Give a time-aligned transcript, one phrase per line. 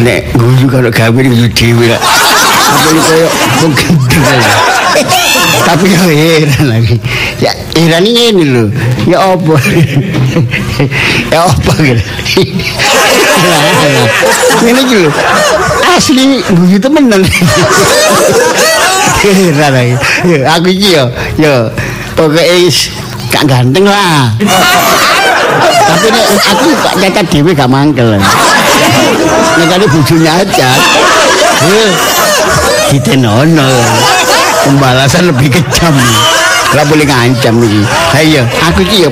[0.00, 2.00] nek guyu kalau gawe guyu dhewe lah.
[2.00, 3.28] Apa iki koyo
[3.60, 4.40] wong gendel.
[5.60, 6.96] Tapi ya heran lagi.
[7.38, 8.64] Ya heran ini lho.
[9.06, 9.54] Ya apa?
[11.32, 12.02] ya apa gitu.
[14.64, 15.10] Ini gitu.
[15.84, 17.22] Asli guyu temenan.
[19.20, 19.94] Heran lagi.
[20.24, 21.04] Ya, aku iki yo
[21.36, 21.54] yo
[22.16, 22.72] pokoknya
[23.30, 24.32] gak ganteng lah.
[25.86, 28.16] Tapi nek aku gak nyacat dhewe gak mangkel.
[29.58, 30.70] Nek kali bojonya aja.
[32.90, 33.68] Kita nono.
[34.60, 35.94] Pembalasan lebih kejam.
[36.70, 37.82] Gak boleh ngancam nih.
[38.14, 39.10] Ayo, aku iki ya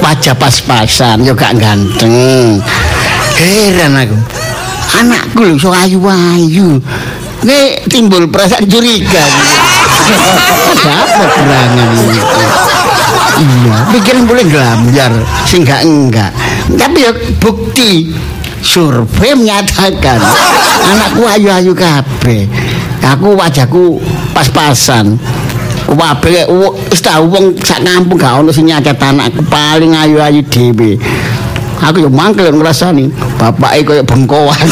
[0.00, 2.64] wajah pas-pasan, yo gak ganteng.
[3.36, 4.16] Heran aku.
[4.94, 6.80] Anakku lho so ayu-ayu.
[7.44, 9.20] Nek timbul perasaan curiga.
[10.84, 12.20] Apa gerangan ini?
[13.34, 15.12] Iya, pikiran boleh gelamjar,
[15.44, 16.30] sing enggak enggak.
[16.78, 17.12] Tapi ya
[17.42, 18.08] bukti
[18.64, 20.18] survei menyatakan
[20.90, 22.48] anakku ayu-ayu kabeh.
[23.04, 24.00] Aku wajahku
[24.32, 25.20] pas-pasan.
[25.84, 26.48] Wabe
[26.88, 30.96] wis tau wong sak kampung gak ono sing nyacat anakku paling ayu-ayu dhewe.
[31.84, 34.68] Aku yo mangkel ngrasani bapake koyo bengkowan.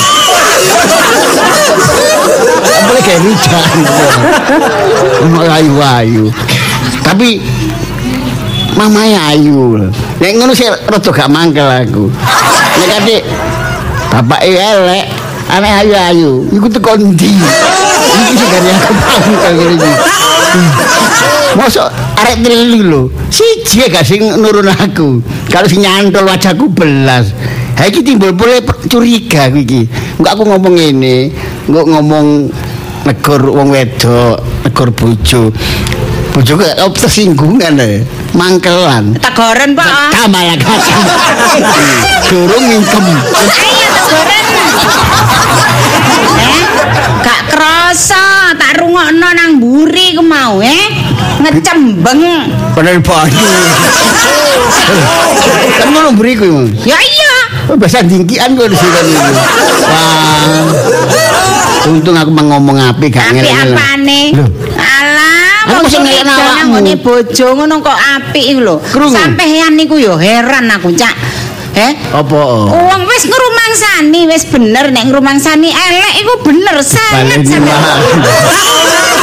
[2.88, 3.78] Boleh kayak hujan.
[5.52, 6.32] Ayu-ayu.
[7.04, 7.44] Tapi
[8.72, 9.92] mamanya ayu.
[10.16, 12.08] Nek ngono sih rada gak mangkel aku.
[12.80, 13.16] Nek kate
[14.12, 15.08] bapak elek,
[15.48, 17.32] anak ayu-ayu, iku teko ndi?
[17.32, 19.92] Iki sing gak aku mangkel ngene iki.
[21.56, 21.88] Mosok
[22.20, 23.02] arek telu lho.
[23.32, 25.24] Siji gak sing nurun aku.
[25.48, 27.32] Kalau sing nyantol wajahku belas.
[27.80, 28.60] Ha iki timbul boleh
[28.92, 29.88] curiga aku iki.
[30.20, 31.32] Enggak aku ngomong ngene,
[31.72, 32.26] enggak ngomong
[33.08, 35.48] negor wong wedok, negor bojo.
[36.36, 38.04] Bojo kok tersinggungan e.
[38.32, 39.12] Mangkelan.
[39.20, 40.08] Tegoren, Pak.
[40.16, 40.96] Kamala kata.
[42.32, 43.04] Durung ngingkem.
[43.04, 44.46] Ayo tegoren.
[46.40, 46.60] Eh,
[47.20, 50.88] gak krasa tak rungokno nang mburi ku mau, eh.
[51.44, 52.20] Ngecembeng.
[52.72, 53.46] Padahal banyu.
[55.76, 56.46] Kan ngono beriku.
[56.48, 56.68] Mang.
[56.88, 57.34] Ya iya.
[57.76, 59.12] Bahasa dingkian kok di sini.
[59.86, 60.72] Wah.
[61.82, 63.74] Untung aku mau ngomong api gak Apik ngel-ngel.
[63.74, 64.22] apane?
[65.62, 66.72] Aku wong sing ngelakno awakmu.
[66.74, 68.76] ngene bojo ngono kok apik lho.
[69.10, 71.14] Sampeyan niku yo heran aku, Cak.
[71.72, 71.92] Eh?
[72.12, 72.40] Apa?
[72.68, 77.78] Wong wis ngrumangsani, wis bener nek ngrumangsani elek iku bener sangat sangat.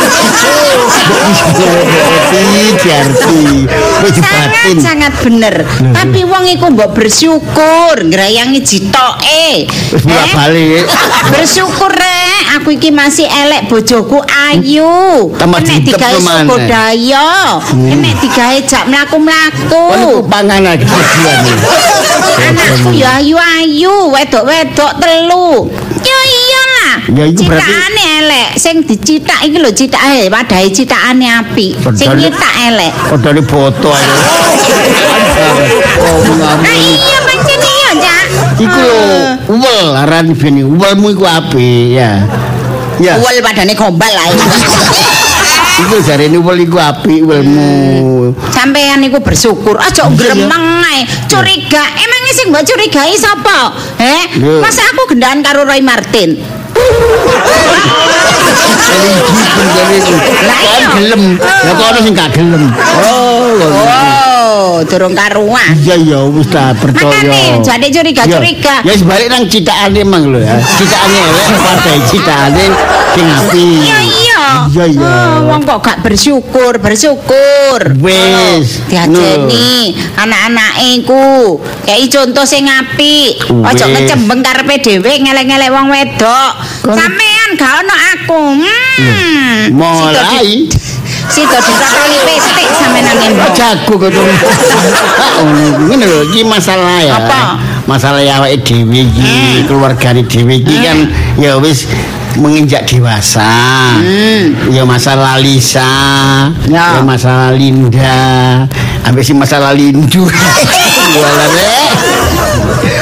[4.80, 5.66] Sangat bener.
[5.94, 9.68] Tapi wong iku mbok bersyukur ngrayangi jitoke.
[9.94, 10.86] Wis bolak-balik.
[11.34, 12.42] bersyukur rek.
[12.60, 15.30] Aku iki masih elek bojoku ayu.
[15.38, 16.50] Nek digawe maneh.
[16.50, 19.84] swadaya nek digawe jak mlaku-mlaku.
[19.94, 20.86] Oh, niku pangan lagi.
[22.40, 25.70] Anakku ya ayu-ayu wedok-wedok telu.
[26.00, 26.69] Ya iyalah
[27.10, 32.54] Ya, iku berarti- citakane elek sing dicitak iki lho citake wadahe citakane apik sing nyetak
[32.70, 34.06] elek Odone boto ae.
[36.00, 36.20] Oh,
[36.60, 38.26] Nah iya pancen iya, Cak.
[38.60, 39.00] Iku lho,
[39.56, 40.62] uwel aran bini.
[40.64, 42.24] Uwelmu iku apik ya.
[43.00, 43.14] Ya.
[43.18, 44.34] Uwel padane gombal ae.
[45.80, 48.36] Iku jarene uwel iku apik uwelmu.
[48.52, 51.02] Sampeyan niku bersyukur, aja gremeng ae.
[51.28, 53.74] Curiga, emangnya sing mbok curigai sapa?
[53.98, 54.60] Eh, Lho.
[54.60, 56.36] masa aku gendaan karo Roy Martin?
[60.46, 60.60] Lah
[60.96, 61.24] gelem.
[61.40, 62.64] Lah kok ono sing gak gelem.
[63.04, 63.58] Oh.
[64.50, 65.76] Oh, durung karuan.
[65.84, 67.10] Iya ya wis ta percaya.
[67.10, 68.76] Makane jane curiga-curiga.
[68.86, 70.56] Ya wis balik nang citakane emang lho ya.
[70.62, 72.66] Citakane elek pada citakane
[73.16, 73.80] sing apik.
[73.84, 73.98] Iya
[74.50, 74.66] iya.
[74.70, 75.12] Iya iya.
[75.40, 77.80] Oh, wong kok gak bersyukur, bersyukur.
[78.02, 78.84] Wis.
[78.90, 81.60] Diajeni anak-anake iku.
[81.86, 83.40] Kei contoh sing apik.
[83.66, 86.52] Aja ngecembeng karepe dhewe ngelek-ngelek wong wedok.
[86.86, 88.42] Sampean gak ono aku.
[88.60, 89.74] Hmm.
[89.74, 90.70] Mulai
[91.30, 93.54] Sito ditotoli pestik sampean nembok.
[93.54, 94.10] jago kok
[95.86, 97.22] ngene lho iki masalah ya.
[97.22, 97.40] Apa?
[97.86, 100.98] Masalah awake dhewe iki, keluargane dhewe iki kan
[101.38, 101.86] ya wis
[102.40, 103.46] menginjak dewasa.
[104.00, 104.72] Hmm.
[104.72, 105.92] Ya masalah Lisa,
[106.66, 107.00] Ya.
[107.00, 108.64] ya masalah Linda,
[109.04, 110.24] sampai si masalah Lindu.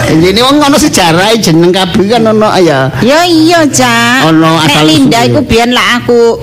[0.07, 2.89] Ini wong ono sejarah jeneng kabeh kan ono ya.
[3.03, 4.31] Ya iya, Cak.
[4.31, 6.39] Ono asal Linda iku biyen lak aku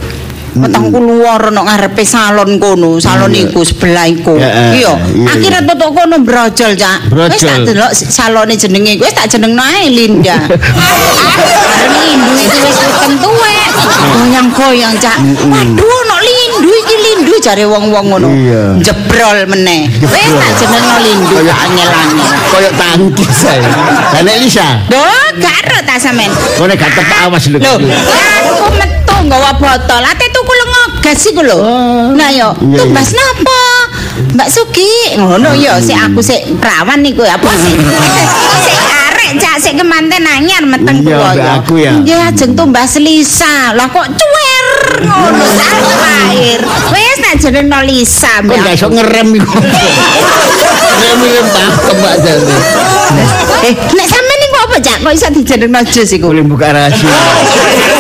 [0.55, 4.39] Petang luar ono ngarepe salon kono, salon iku sebelah iku.
[4.39, 4.93] Ya, Iya,
[5.27, 7.11] akhirnya tutuk kono brojol, Cak.
[7.11, 10.39] Wis tak delok salone jenenge wis tak jenengno ae Linda.
[12.05, 13.69] Lindu iki wis weten tuwek.
[14.15, 15.19] Goyang-goyang, Cak.
[15.43, 18.29] Waduh, ono Lindu iki Lindu jare wong-wong ngono.
[18.79, 19.91] Jebrol meneh.
[19.99, 22.29] Wis tak jenengno lindung Kayak- angel-angel.
[22.49, 23.67] Koyok tangkis saya.
[24.15, 26.31] Lah nek Lisa, Duh, gak ero ta sampean.
[26.55, 27.59] kowe nek gak tepak awas lho.
[27.59, 28.64] Metu
[29.35, 30.03] nggawa botol.
[30.07, 31.59] Ate tuku lengogas iku lho.
[31.59, 32.15] Oh.
[32.15, 33.63] Nah yo, Iya, tumbas napa?
[34.39, 37.27] Mbak Sugi, ngono yo, sik aku sik perawan niku.
[37.27, 37.75] Apa sih?
[38.65, 41.93] Sik arek cak sik kemanten anyar meteng Iya, kuwi mbak aku ya.
[41.99, 43.75] Nggih ajeng tumbas Lisa.
[43.75, 44.67] Lah kok cuwer
[45.03, 45.79] ngono sak
[46.31, 46.61] air.
[46.95, 48.39] Wis tak jenengno Lisa.
[48.39, 49.59] Kok mbak gak iso ngerem iku.
[50.95, 52.57] Ngerem-ngerem pakem Pak jane.
[53.67, 56.31] Eh, nek sampean niku apa cak kok iso dijenengno jus iku?
[56.31, 57.11] Boleh buka rahasia.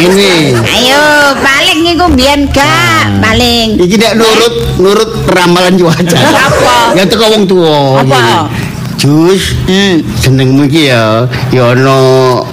[0.00, 0.56] Ini.
[0.56, 1.04] Ayo,
[1.36, 3.76] paling iku biyen gak, paling.
[3.76, 6.16] Iki nek nurut nurut ramalan cuaca.
[6.16, 6.96] Apa?
[6.96, 8.00] Ya teko wong tuwa.
[8.00, 8.48] Apa?
[8.96, 9.98] Jus, Hmm.
[10.22, 11.98] jenengmu iki ya ya ana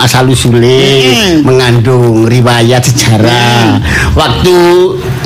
[0.01, 0.81] asal usule
[1.13, 1.45] Hmm.
[1.45, 3.77] mengandung riwayat sejarah.
[4.18, 4.57] Waktu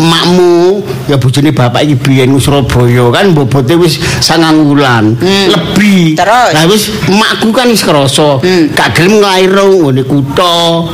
[0.03, 5.47] makmu ya bojone bapak iki biyen Surabaya kan bobote wis sangang wulan Hmm.
[5.47, 6.19] lebih.
[6.19, 6.51] Terus?
[6.51, 8.75] Lah wis makku kan wis krasa Hmm.
[8.75, 10.91] gak gelem nglairno ngene kutha.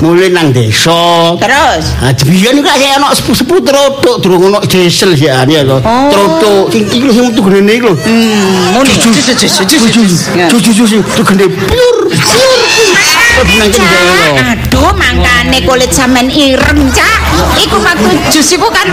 [0.00, 1.36] mule nang desa.
[1.36, 1.84] Terus?
[2.00, 6.84] Ha biyen kok kaya ono sepu-sepu trotok durung ana diesel ya ya to trotok sing
[6.88, 7.94] iki sing metu gene iki lho.
[7.94, 8.92] Hmm, muni.
[10.48, 12.56] Jujur jujur gene pur pur
[14.40, 17.20] aduh mangkane kulit sampean ireng cak.
[17.60, 18.88] Iku maksud jus iku kan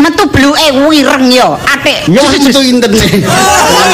[0.00, 1.56] metu bluke wireng yo.
[1.68, 2.08] Atik.
[2.08, 2.98] Ya metu.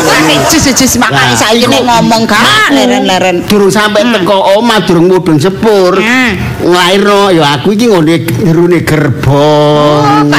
[0.06, 3.42] Atik jus-jus makane Lah, saiki iku- ngomong gak leren-leren.
[3.50, 5.98] Durung sampe teko omah durung mudhun sepur.
[5.98, 6.38] Hmm.
[6.62, 8.16] Nglairno ya aku iki ngene
[8.46, 10.30] Oh, gerbong.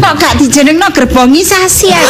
[0.00, 2.00] Kok gak dijenengno gerbongisasi ya?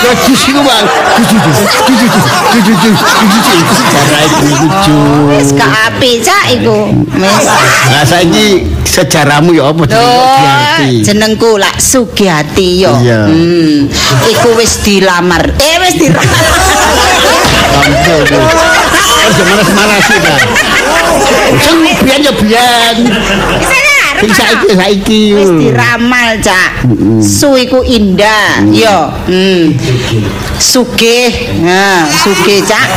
[0.00, 0.84] Ya jus iku bang.
[1.26, 1.58] Jus jus
[2.64, 2.96] jus jus
[8.90, 9.86] sejarahmu ya apa
[11.06, 12.92] jenengku lak Sugiyati yo.
[12.98, 13.30] Iya.
[13.30, 13.86] Hmm.
[14.26, 15.54] Iku wis dilamar.
[15.54, 16.44] Eh wis dilamar.
[17.70, 18.26] Ampun.
[19.20, 20.34] Aja manas-manas sih ta.
[21.62, 22.96] Sing biyen ya biyen.
[24.20, 25.22] Sing saiki saiki.
[25.38, 26.84] Wis diramal, Cak.
[27.22, 28.66] Su iku indah.
[28.68, 28.98] Yo.
[29.30, 29.72] Hmm.
[30.60, 31.56] Sugih.
[31.64, 32.88] Nah, sugih, Cak.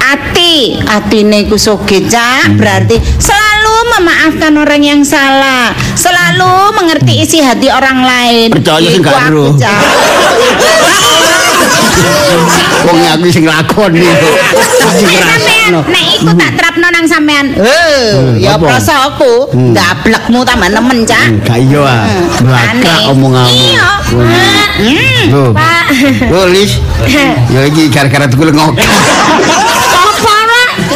[0.00, 2.56] Ati, atine iku sugih, Cak.
[2.56, 3.61] Berarti selalu
[3.96, 5.72] memaafkan orang yang salah.
[5.94, 8.48] Selalu mengerti isi hati orang lain.
[8.52, 9.54] Percaya sing gak ero.
[9.56, 9.82] Cak.
[12.82, 14.02] Wong aku sing lakoni.
[14.98, 15.20] Sing
[15.72, 17.54] Nek iku tak terapno nang sampean.
[17.56, 18.66] Eh, ya apa?
[18.76, 21.22] prasa aku ndablekmu tambah nemen, Cak.
[21.30, 22.04] Hmm, Gak iya ah.
[22.74, 23.00] Aneh.
[23.08, 23.56] omonganmu.
[23.56, 23.86] Iya.
[25.30, 25.54] Hmm.
[25.54, 25.84] Pak.
[26.28, 26.76] Loh, Lis.
[27.54, 28.74] Ya iki gara-gara tuku ngok.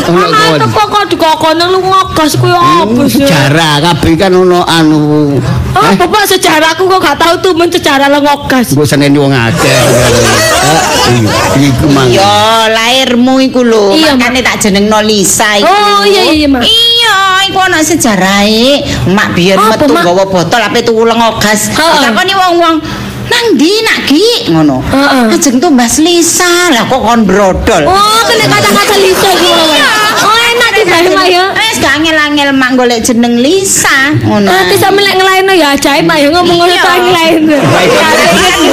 [0.07, 3.27] Ono Ana teko kok dikokone lu ngogas kuwi apa sih?
[3.27, 5.35] Sejarah kabeh kan ono anu.
[5.75, 8.73] Ah, Eh, bapak sejarahku kok gak tahu tuh men sejarah lo ngogas.
[8.73, 9.79] Mbok seneni wong akeh.
[10.67, 11.23] Eh,
[11.63, 12.11] Iku mang.
[12.11, 12.27] Yo,
[12.67, 15.71] lahirmu iku lho, Iya, makane tak jenengno Lisa iku.
[15.71, 16.67] Oh, iya, iya, iya, Mak.
[16.67, 17.17] Iya,
[17.47, 18.83] iku ana sejarahe.
[19.07, 21.71] Mak biyen metu gawa botol ape tuku lengogas.
[21.71, 22.83] Takoni wong-wong,
[23.27, 24.83] "Nang ndi nak Ki?" ngono.
[24.87, 25.35] Heeh.
[25.35, 26.71] Ajeng tumbas Lisa.
[26.73, 27.83] Lah kok kon brodol.
[27.87, 29.91] Oh, kena kata-kata Lisa iki Iya.
[30.17, 31.45] Oh, enak dibae mak ya.
[31.53, 34.49] Wis gak angel-angel mak golek jeneng Lisa ngono.
[34.49, 37.59] Nanti sampe lek ngelaino ya ajaib mak ya ngomong ngono tak ngelaino.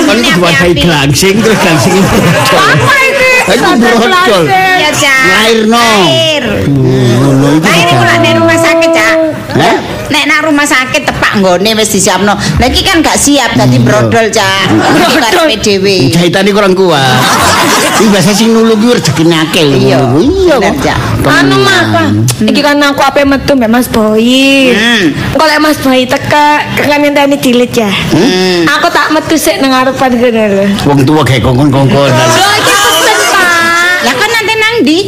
[0.03, 2.00] Kan itu diwadahi glansing terus brodol.
[2.55, 3.31] Apa ini?
[3.79, 4.43] Brodol.
[4.48, 5.24] Ya, Cak.
[5.67, 6.43] Lahir.
[6.63, 7.60] Iku.
[7.60, 9.15] Lahir iku lak ning rumah sakit, Cak.
[9.60, 9.77] Hah?
[10.13, 12.38] Nek nak rumah sakit tepak nggone wis disiapno.
[12.38, 14.70] Lah iki kan gak siap dadi brodol, Cak.
[15.25, 16.13] Karepe dhewe.
[16.13, 17.17] Jahitane kurang kuat.
[17.98, 19.65] Iki biasa sing nulung ki rezekine akeh.
[19.74, 20.05] Iya.
[20.13, 20.96] Iya.
[21.25, 22.08] Anu mak, Pak.
[22.46, 24.70] iki kan aku ape metu mbek Mas Boy.
[24.70, 25.17] Hmm.
[25.34, 27.89] Kok lek Mas Boy teka kan ngenteni dilit ya.
[27.89, 28.70] Hmm.
[28.70, 30.65] Aku tak metu sik nang ngarepan kene lho.
[30.86, 32.10] Wong tua kayak kongkon-kongkon.
[32.13, 33.98] Lho iki pesen, Pak.
[34.05, 35.00] Lah kan nanti nang ndi?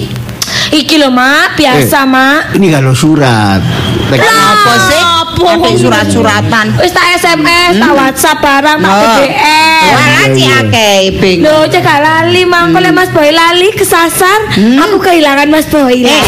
[0.65, 2.05] Iki lho, Mak, biasa, Eh.
[2.09, 2.41] Mak.
[2.57, 3.61] Ini kalau surat.
[4.05, 5.14] Daging apa sih?
[5.35, 5.59] Apa?
[5.59, 6.65] Apa surat-suratan?
[6.79, 8.91] Wis tak SMS, tak WhatsApp barang, tak.
[9.03, 9.91] BBM.
[9.91, 11.39] Walah ci akeh bing.
[11.43, 16.07] Lho, cek gak lali, mangko lek Mas Boy lali kesasar, aku kehilangan Mas Boy.
[16.07, 16.23] Eh.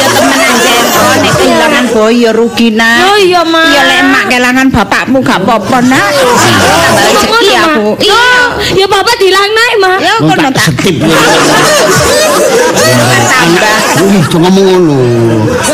[0.00, 0.84] Ya temenan jen.
[1.00, 3.10] Oh, nek kehilangan boy ya rugi nak.
[3.10, 3.66] Oh iya, Mak.
[3.74, 6.08] Ya lek emak kehilangan bapakmu gak apa-apa nak.
[7.10, 7.88] Rezeki aku.
[8.00, 8.24] Iya,
[8.78, 9.98] ya bapak dilang naik, Mak.
[9.98, 10.94] Ya Wong kono tak setip.
[13.30, 13.76] tambah.
[14.40, 14.98] Ngomong ngono.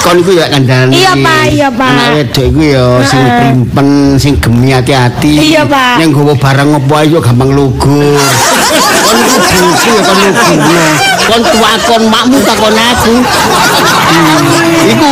[0.02, 0.92] Kon iku ya kandhane.
[0.94, 1.90] Iya, Pak, iya, Pak.
[1.90, 5.32] Anak wedok iku ya sing primpen, sing gemi hati-hati.
[5.50, 5.98] Iya, Pak.
[5.98, 8.18] Yang nggawa barang opo ae yo gampang lugur.
[9.06, 10.78] Kon bungsu ya kon lugur.
[11.26, 13.14] kon tuakon makmu takon aku.
[14.06, 14.90] Hmm.
[14.90, 15.10] Iku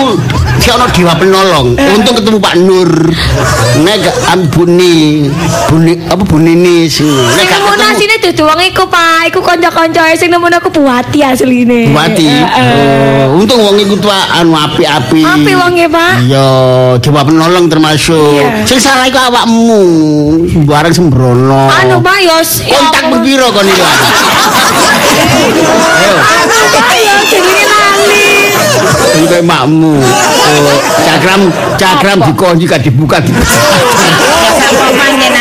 [0.62, 1.74] si ono dewa penolong.
[1.74, 2.90] Untung ketemu Pak Nur.
[3.82, 5.26] Nek gak ambuni,
[5.66, 7.10] buni apa bunini sing.
[7.10, 9.34] Nek gak ketemu asine dudu wong iku, Pak.
[9.34, 11.90] Iku kanca-kanca sing nemono aku buati asline.
[11.90, 12.26] Buati.
[12.30, 15.22] Oh, untung wong iku tua anu api-api.
[15.26, 16.12] Api wonge, Pak.
[16.24, 16.48] Iya,
[17.02, 18.64] dewa penolong termasuk.
[18.64, 19.82] Sing salah iku awakmu.
[20.64, 21.68] Bareng sembrono.
[21.68, 22.36] Anu, Pak, yo
[22.70, 23.83] kontak piro kon iku?
[27.24, 28.26] Jenenge lali.
[29.14, 29.94] Ini makmu.
[29.98, 31.40] Oh, cakram
[31.80, 33.18] cakram dikunci gak dibuka.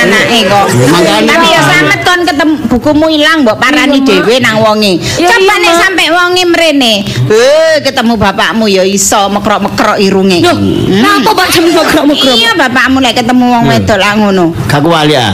[0.04, 0.68] Anake kok.
[0.92, 1.32] Makanya.
[1.32, 5.00] Tapi ya selamat kon ketemu bukumu ilang mbok parani dhewe nang wonge.
[5.00, 7.08] Coba nek sampe wonge mrene.
[7.32, 10.44] Heh, ketemu bapakmu ya iso mekrok-mekrok irunge.
[10.44, 10.60] Loh,
[11.00, 12.36] napa Pak jam mokrok-mokrok?
[12.36, 14.52] Iya bapakmu lek ketemu wong wedok lah ngono.
[14.68, 15.32] Gak kuali ya.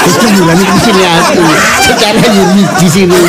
[0.00, 1.42] Itu bulan di sini aku.
[1.84, 3.20] Secara yuri di sini.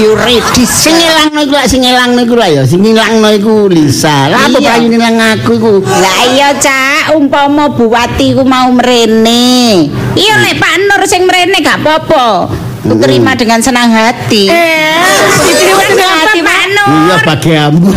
[0.00, 0.70] Yuridis.
[0.70, 2.62] Sing ilangno iku lak sing ilangno iku lah ya.
[2.64, 4.30] Sing ilangno iku Lisa.
[4.30, 5.72] Lah apa payu nilang aku iku?
[5.84, 9.88] Lah iya Cak, umpama Buwati ku mau mrene.
[10.16, 12.69] Iya nek Pak Nur sing mrene gak apa-apa.
[12.80, 14.48] Ku terima dengan senang hati.
[14.48, 14.96] Eh,
[15.44, 16.88] diterima dengan apa, hati Nur.
[16.90, 17.90] Iya bagianmu.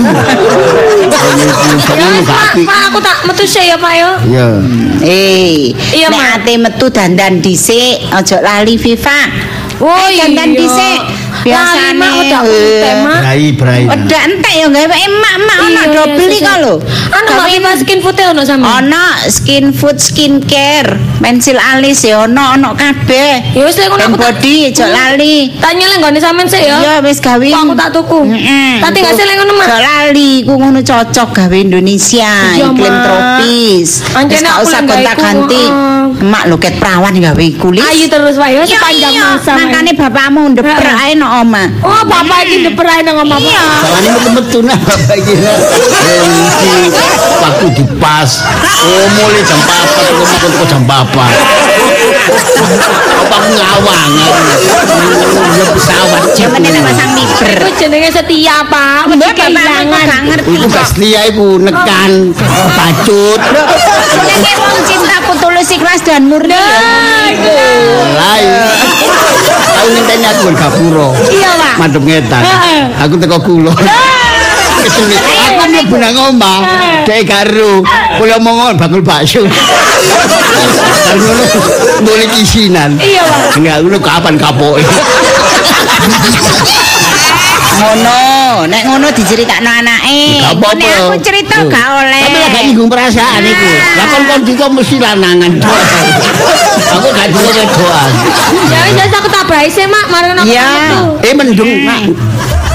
[2.63, 4.11] Pak, aku tak metu sih ya, Pak yo.
[4.27, 4.47] Iya.
[5.03, 9.19] Eh, Iya, nek ate metu dandan dhisik, aja lali Viva.
[9.79, 10.59] Oh, Eh, dandan iya.
[10.59, 10.99] dhisik.
[11.43, 11.99] Biasane.
[11.99, 12.41] Mak, udah
[12.79, 13.13] tema.
[13.21, 13.83] Brai brai.
[13.85, 16.73] Udah entek ya gawe emak-emak ana Iya, do beli kok lho.
[17.11, 18.79] Mak Viva skin putih ono sama.
[18.79, 23.53] Ono skin food skincare, pensil alis ya ono ono kabeh.
[23.53, 25.51] Ya wis lek ngono aku tak- body aja lali.
[25.59, 26.77] Tanya lek nggone sampean sih ya.
[26.79, 27.43] Iya wis gawe.
[27.43, 28.19] Kok aku tak tuku.
[28.31, 28.71] Heeh.
[28.79, 29.67] Tak tinggal sih lek ngono, Mak.
[29.67, 33.03] Aja lali, ku ngono cocok gawe Indonesia, iklim Mak.
[33.03, 33.89] tropis.
[34.15, 34.93] Anjene Wis gak aku usah iku,
[35.51, 35.69] heeh.
[36.23, 37.83] Emak loket perawan gawe kulit.
[37.83, 39.51] Ayo terus Iya, sepanjang masa.
[39.57, 39.59] Mak.
[39.67, 41.03] Makane bapakmu Heeh.
[41.03, 41.67] ae nang omah.
[41.81, 43.65] Oh, bapak iki deperai nang omah Iya.
[43.81, 45.33] Salahnya metu-metu nah bapak iki.
[45.33, 47.01] Eh, iki
[47.41, 48.29] waktu dipas.
[48.83, 50.93] Oh, mulai jam 4 kok kok jam 4.
[53.23, 54.13] Apa ngawang.
[55.53, 57.49] Ya pesawat Jaman nek pasang miber.
[57.57, 59.09] Itu jenenge setia, Pak.
[59.11, 60.21] Mbak kehilangan.
[60.29, 60.73] ngerti Iku kok.
[60.73, 62.11] gak setia iku nekan
[62.77, 63.39] bacut.
[65.63, 66.59] Tulus ikhlas dan murni ya.
[66.59, 67.55] Nah, itu.
[68.19, 68.51] Lain.
[69.79, 71.07] Aku ngenteni aku kan gapura.
[71.31, 71.73] Iya, Pak.
[71.79, 72.43] Madhep ngetan.
[72.99, 73.71] Aku teko kulo.
[74.83, 75.23] Kesulit.
[75.23, 76.67] Aku mlebu nang omah,
[77.07, 77.79] dek karo.
[78.19, 79.47] Kulo mongon bakul bakso.
[81.07, 81.43] Karo ngono
[82.11, 82.99] mulai isinan.
[82.99, 83.55] Iya, Pak.
[83.55, 84.83] Enggak, ngono kapan kapoke?
[87.73, 88.17] Ngono,
[88.69, 90.45] nek ngono diceritakno anake.
[90.77, 91.69] Nek aku cerita Tuh.
[91.69, 92.21] gak oleh.
[92.21, 93.67] Tapi gak nyinggung perasaan iku.
[93.97, 95.51] Lah kon kon diko mesti lanangan.
[96.93, 98.11] Aku gak diko wedoan.
[98.69, 100.05] Ya wis aku tabrahi sih, Mak.
[100.07, 100.99] Mari aku metu.
[101.25, 102.01] Eh mendung, Mak.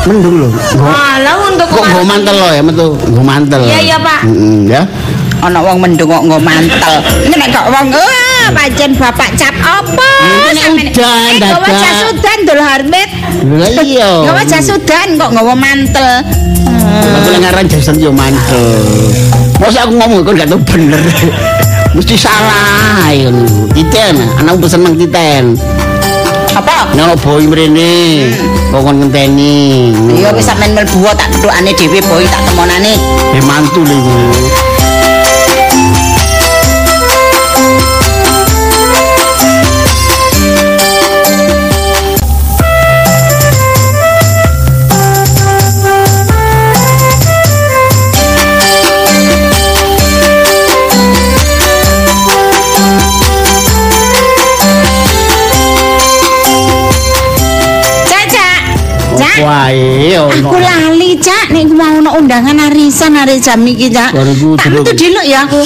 [0.07, 0.49] Mendung lho.
[0.51, 2.87] Nggo- Alah untuk Kok mantel lo ya metu,
[3.23, 3.61] mantel.
[3.63, 4.21] Iya, iya, Pak.
[4.27, 4.83] Heeh, ya.
[5.39, 6.95] Ana wong mendung kok nggo mantel.
[7.23, 10.11] Ini nek kok wong wah pancen bapak cap apa?
[10.51, 11.79] Ini nek udan, Eh, gawa dadak.
[11.79, 13.09] jas udan dul Harmit.
[13.47, 14.11] Lah iya.
[14.27, 16.09] Gawa jas udan kok nggawa mantel.
[16.89, 18.67] Aku lagi ngaran jasan yo mantel.
[19.59, 21.03] Masa aku ngomong kok gak tau bener.
[21.97, 23.71] Mesti salah ya ngono.
[23.73, 25.55] Titen, anakku pesen mang titen.
[26.53, 26.91] Apa?
[26.93, 28.27] Ono boy mrene,
[28.69, 29.95] kok kon ngenteni.
[30.13, 32.99] Iya wis sampean mlebu tak petukane dhewe boy tak temonane.
[33.33, 34.19] Eh mantul iku.
[59.49, 60.29] Wae ono.
[60.29, 61.49] Aku lali, Cak.
[61.57, 64.13] Nek mau ono undangan arisan hari jam iki, Cak.
[64.13, 65.65] Tak metu diluk ya aku.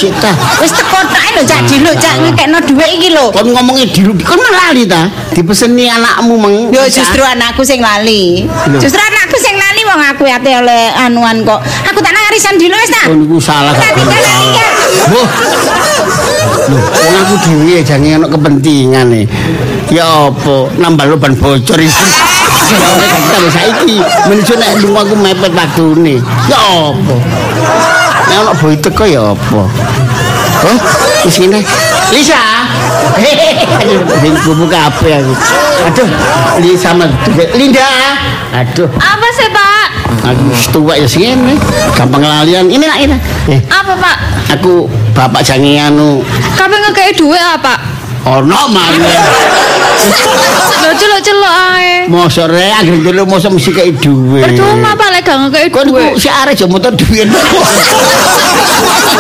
[0.63, 2.15] Wis teko tok lho, Cak, diluk, Cak.
[2.23, 3.35] Ngekekno dhuwit iki lho.
[3.35, 5.11] Kon ngomongnya di kon lali ta?
[5.35, 6.55] Dipeseni anakmu meng.
[6.71, 8.47] Yo justru anakku sing lali.
[8.79, 11.59] Justru anakku sing lali wong aku ate oleh anuan kok.
[11.91, 13.11] Aku tak nang arisan dulu wis ta.
[13.11, 13.99] Oh niku salah Tak.
[15.11, 15.29] Wah.
[16.71, 19.27] Loh, wong aku dhewe jange ono kepentingan nih.
[19.91, 22.07] Ya apa, nambah loban bocor iki.
[23.33, 23.97] Kalau saiki
[24.29, 26.17] menuju nek lunga aku mepet waktune.
[26.47, 27.17] Ya apa?
[28.29, 29.63] Nek ono boy teko ya apa?
[30.63, 30.79] Oh,
[31.27, 31.61] wis ngene.
[32.13, 32.39] Lisa.
[33.83, 35.33] Aduh, ben buka HP aku.
[35.91, 36.09] Aduh,
[36.63, 37.09] Lisa mah
[37.57, 37.89] Linda.
[38.53, 39.87] Aduh, Apa sih, Pak?
[40.23, 41.57] aku tua ya sing ngene.
[41.97, 42.69] Gampang lalian.
[42.69, 43.17] Ini nak ini.
[43.49, 44.17] Eh, Apa, Pak?
[44.53, 44.85] aku
[45.17, 46.21] bapak jange anu
[46.61, 47.81] Kabeh ngekei duit apa?
[48.23, 49.19] Ono maneh.
[50.83, 52.07] Lho celuk-celuk ae.
[52.07, 54.43] Mosok rek anggere delok mosok mesti kei dhuwit.
[54.47, 56.15] Percuma Pak lek gak ngekeki Kon duit.
[56.15, 57.29] iku sik arek aja motor dhuwit.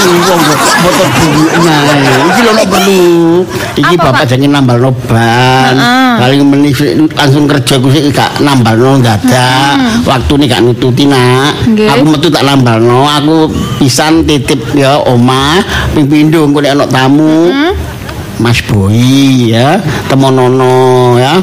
[0.03, 0.41] Wong
[0.83, 1.83] motor dhuwit nah.
[2.31, 3.03] Iki lho nek perlu.
[3.73, 4.29] Iki Apa, bapak Pak?
[4.31, 5.75] jangan nambalno ban.
[6.23, 9.75] Paling meneh sik langsung kerja ku sik gak nambalno dadak.
[10.07, 11.59] Waktune gak nututi nak.
[11.67, 13.07] Aku metu tak nambalno.
[13.19, 13.51] Aku
[13.83, 15.59] pisan titip ya omah
[15.95, 17.51] ping pindho engko nek ana tamu.
[18.43, 19.79] Mas Boy ya,
[20.11, 21.39] temonono ya.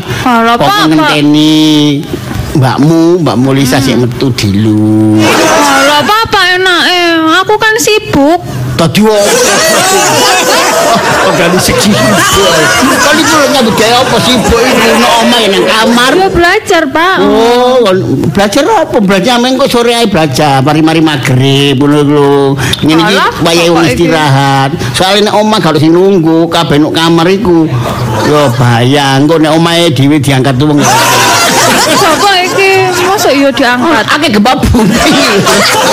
[0.59, 0.91] Pokok Pak.
[0.91, 2.03] ngenteni
[2.59, 5.15] mbakmu, Mbak Mulisa sik metu dilu.
[5.23, 6.99] Alah Bapak enake,
[7.39, 8.43] aku kan sibuk.
[8.79, 9.27] Tadi wong.
[11.19, 11.91] Oh, segi
[13.00, 14.63] Kan iku lho nyambut gawe apa sih, Boy?
[14.71, 16.12] Nang omah nang kamar.
[16.15, 17.15] Ya belajar, Pak.
[17.19, 17.83] Oh,
[18.31, 18.98] belajar apa?
[19.03, 22.31] Belajar mengko sore ae belajar, mari-mari magrib ngono lho.
[22.79, 24.07] Ngene iki wayahe wong iki.
[24.07, 24.71] istirahat.
[24.95, 27.67] Soale nek omah kalau sing nunggu kabeh nang kamar iku.
[28.31, 30.79] Yo bayang kok nek omahe dhewe diangkat wong.
[32.00, 32.28] Bapak
[33.19, 34.05] mosok yo diangkat.
[34.15, 34.95] Akeh gempa bumi.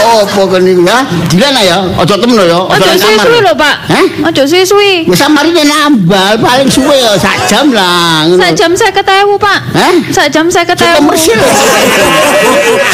[0.06, 1.02] Oh, apa niku ya?
[1.26, 3.26] Dilan ya, aja temen ya, Ojo nang kamar.
[3.26, 3.76] siswi lho, Pak.
[3.90, 4.04] Hah?
[4.30, 4.92] Ojo siswi.
[5.10, 8.30] Wis samarine nambal paling suwe ya sak jam lah.
[8.30, 8.38] ngono.
[8.38, 9.02] Sak jam 50.000,
[9.42, 9.58] Pak.
[9.74, 9.94] Hah?
[10.14, 11.10] Sak jam Cukup 50.000.
[11.10, 11.38] mersil.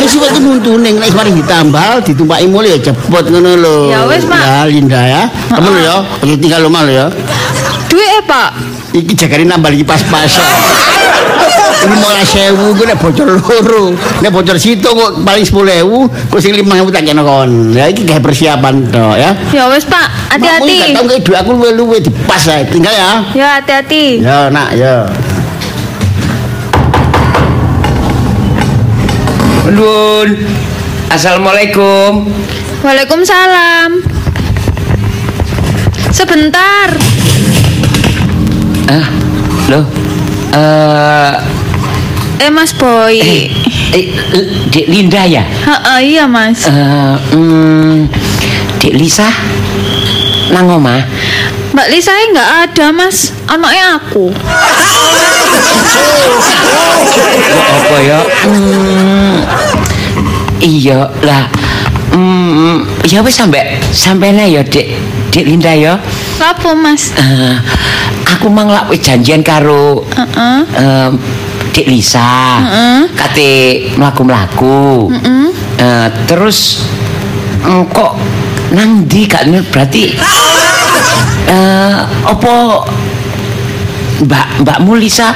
[0.01, 3.77] Sesuai itu nuntune nek mari ditambal ditumpaki mulai ya cepet ngono lho.
[3.93, 4.41] Ya wis, Pak.
[4.41, 5.23] Ya Linda ya.
[5.53, 7.07] Temen ya, aja tinggal omah lho ya.
[7.93, 8.51] Duit eh, Pak.
[8.97, 10.49] Iki jagane nambal iki pas-pasan.
[11.85, 13.85] Lima sewu gue nek bocor loro
[14.21, 15.99] nek bocor situ kok paling sepuluh ewu
[16.29, 19.83] kok sing lima ewu tak kena kon ya iki kayak persiapan toh ya Ya wis,
[19.85, 20.07] Pak.
[20.33, 20.93] Gak Hati-hati.
[20.93, 24.05] tau kayak duit aku luwe-luwe dipas ya tinggal ya Ya hati-hati.
[24.19, 25.05] ya nak ya
[29.65, 30.29] Nun.
[31.09, 32.29] Assalamualaikum.
[32.83, 33.91] Waalaikumsalam.
[36.11, 36.89] Sebentar.
[38.87, 39.07] Ah,
[39.71, 39.85] loh.
[40.53, 41.33] Eh,
[42.43, 43.23] Eh Mas Boy.
[43.23, 43.47] eh,
[43.95, 44.07] eh,
[44.67, 45.47] Dek Linda ya?
[45.47, 46.67] Heeh, iya Mas.
[46.67, 48.11] Eh, hmm,
[48.83, 49.31] Dek Lisa
[50.51, 51.07] nang omah.
[51.71, 53.31] Mbak Lisa nggak ada Mas.
[53.47, 54.35] Anaknya aku.
[57.47, 58.21] Ya apa ya?
[58.43, 59.35] Hmm,
[60.59, 61.47] iya lah.
[62.13, 63.63] Hmm, ya wis sampe
[63.95, 64.99] sampene ya Dek
[65.31, 65.95] Dek Linda ya.
[66.43, 67.15] Apa Mas?
[67.15, 67.55] Eh,
[68.27, 70.59] aku mang lak janjian karo Heeh.
[70.75, 71.11] eh,
[71.73, 72.61] Dek Lisa.
[72.61, 73.01] Heeh.
[73.17, 73.51] Kate
[73.97, 75.09] mlaku-mlaku.
[75.09, 75.49] Heeh.
[75.81, 76.85] Eh, terus
[77.65, 78.15] mm, kok
[78.73, 80.17] nang ndi gak berarti
[81.45, 82.55] eh apa
[84.23, 85.35] Mbak Mbak Mulisa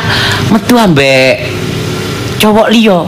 [0.54, 1.50] metu ambek
[2.38, 3.02] cowok liya.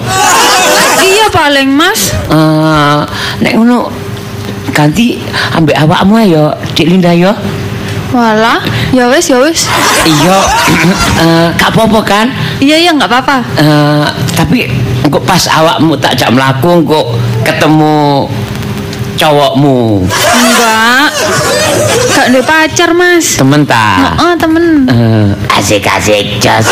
[0.99, 2.11] Iya paling Mas.
[2.29, 2.99] Eh
[3.45, 3.88] nek ngono
[4.75, 5.23] ganti
[5.55, 7.33] ambek awakmu ya, Dik Linda ya.
[8.09, 9.69] Walah, ya wis ya wis.
[10.09, 10.38] Iya,
[11.25, 12.27] eh gak apa-apa kan?
[12.59, 13.37] Iya ya nggak apa-apa.
[13.59, 14.66] Eh tapi
[15.07, 17.14] engko pas awakmu tak jak mlaku engko
[17.47, 18.27] ketemu
[19.18, 20.07] cowokmu.
[20.07, 21.11] Enggak.
[22.14, 23.38] Gak ada pacar Mas.
[23.38, 24.14] Temen ta?
[24.14, 24.64] Heeh, temen.
[24.90, 26.66] Eh, asik-asik jos.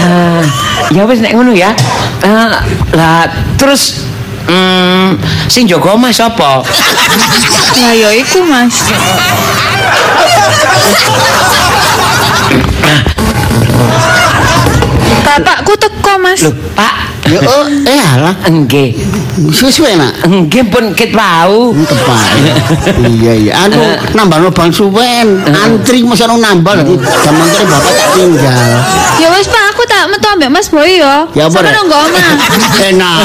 [0.00, 0.42] Eh,
[0.94, 1.70] ya wis nek ngono ya.
[2.26, 2.46] Eh,
[2.94, 4.02] lah terus
[4.50, 6.62] mm, sing jaga omah sapa?
[7.78, 8.74] Lah ya iku Mas.
[15.24, 16.42] Bapakku teko Mas.
[16.42, 16.99] Loh, Pak.
[17.30, 18.90] Ya oh eh alah Nggih.
[19.48, 21.70] sesuai nak Nggih pun ket wau.
[21.80, 22.26] tepat
[23.06, 23.52] iya iya.
[23.62, 23.78] Anu
[24.12, 26.74] nambah bang suwen antri masa nang nambah.
[26.76, 28.70] Lagi zaman kira bapak tak tinggal.
[29.16, 31.28] Ya wis Pak, aku tak metu ambek Mas Boy ya.
[31.32, 31.76] Ya Sampe Rek?
[31.76, 32.30] nunggu omah.
[32.90, 33.18] enak.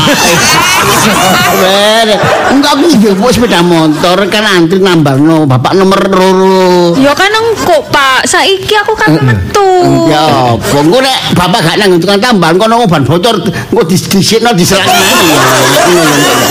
[1.55, 2.07] Wer,
[2.51, 4.17] enggak aku juga bawa sepeda motor.
[4.27, 5.45] Kan antri nambah no.
[5.45, 6.93] Bapak nomor loro.
[6.99, 9.67] Ya kan engko Pak, saiki aku kan metu.
[10.05, 15.08] ya engko nek bapak gak nang tukang tambahan kono ban bocor engko disikno diserang ya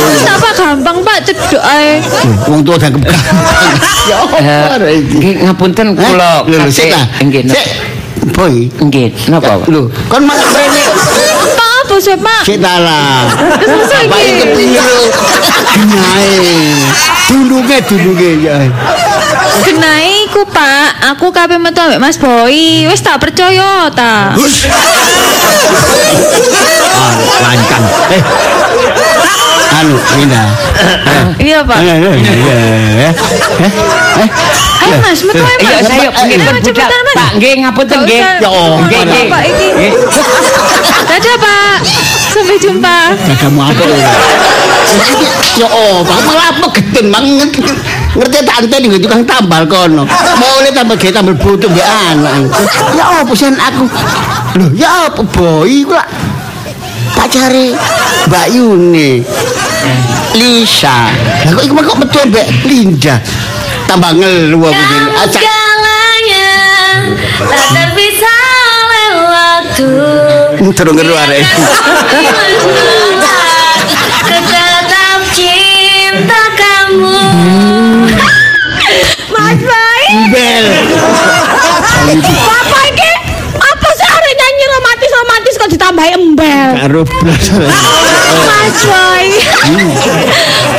[0.04, 2.00] Wis apa gampang Pak cedok ae.
[2.46, 2.94] wong tua dan
[4.06, 4.36] ya apa
[4.78, 5.16] Rek, iki?
[5.18, 6.00] Nggih ngapunten Hah?
[6.00, 7.42] kula Lho, sik nggih.
[7.50, 7.66] Sik.
[8.32, 9.58] boy Nggih, napa?
[9.60, 9.68] Pak?
[9.68, 10.82] lho kon malah mrene
[11.54, 12.40] Pak apa sih Pak?
[12.42, 14.32] sik ta lah Bapak iki.
[14.40, 15.04] kepingin lho
[15.74, 16.38] Genahe
[17.24, 18.56] Dulunge dulunge ya
[19.64, 20.13] Genai
[20.44, 22.84] Pak, aku kabeh metu ambek Mas Boy.
[22.88, 24.32] Wis tak percaya ta.
[24.36, 24.68] Hus.
[26.94, 27.84] Ah, lancang.
[28.12, 28.22] Eh.
[29.74, 30.42] Anu, Linda.
[31.42, 31.78] Iya Pak.
[31.82, 34.28] Eh, eh, eh, eh, eh.
[34.84, 35.88] Ayo Mas, metu ae Iya, Mas.
[35.88, 36.64] saya Pak, nggih Ayo, budak.
[36.70, 37.16] cepetan, Mas.
[37.16, 38.20] Pak, nggih ngapunten nggih.
[38.20, 38.78] Ya Allah.
[38.84, 39.24] Nggih, nggih.
[39.32, 39.68] Pak iki.
[39.74, 39.92] Nggih.
[41.08, 41.76] Dadah Pak.
[42.34, 42.96] Sampai jumpa.
[43.14, 44.10] Gagamu apa ya?
[45.54, 47.50] Ya oh, Bang malah apa geden banget.
[48.14, 50.06] Ngerti tak anteni nggo tukang tambal kono.
[50.38, 52.46] Mulai tambal gawe tambal butuh mbek anak.
[52.94, 53.84] Ya apa sih aku?
[54.54, 56.06] Lho, ya apa boy iku lak
[57.18, 57.74] pacare
[58.30, 59.26] Mbak Yuni.
[60.38, 61.10] Lisa.
[61.46, 63.18] Lah kok iku kok betul mbek Linda.
[63.90, 65.06] Tambah ngelu aku gini.
[65.18, 65.42] Acak.
[65.42, 66.50] segalanya
[67.50, 68.46] tak terpisah
[68.78, 69.90] oleh waktu.
[70.70, 71.42] Terus ngeru arek.
[74.24, 77.73] Tetap cinta kamu.
[79.44, 80.64] Mas Boy, Bel.
[82.48, 83.12] Apa iki?
[83.60, 86.70] Apa sih arek nyanyi romantis romantis kok ditambahi embel?
[86.80, 87.44] Karo blas.
[88.48, 89.26] Mas Boy.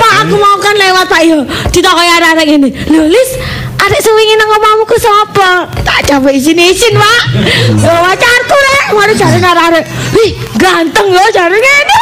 [0.02, 1.46] Pak aku mau kan lewat Pak yo.
[1.70, 2.70] Ditakoki arek-arek ini.
[2.90, 3.38] Lho Lis,
[3.86, 5.70] arek sewingi nang omahmu sapa?
[5.86, 7.22] Tak coba izin-izin, Pak.
[7.86, 9.86] Yo pacarku rek, mari jare arek-arek.
[10.18, 11.98] Wih, ganteng yo jare ngene.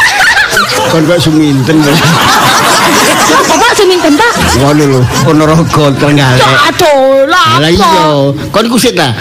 [0.92, 1.78] Kon kok suminten.
[3.44, 4.34] Bapak seminten tak?
[4.62, 6.42] Ngono lho, Ponorogo Trenggalek.
[6.70, 7.58] Aduh, lah.
[7.60, 9.13] Lah iya, kon iku sik ta.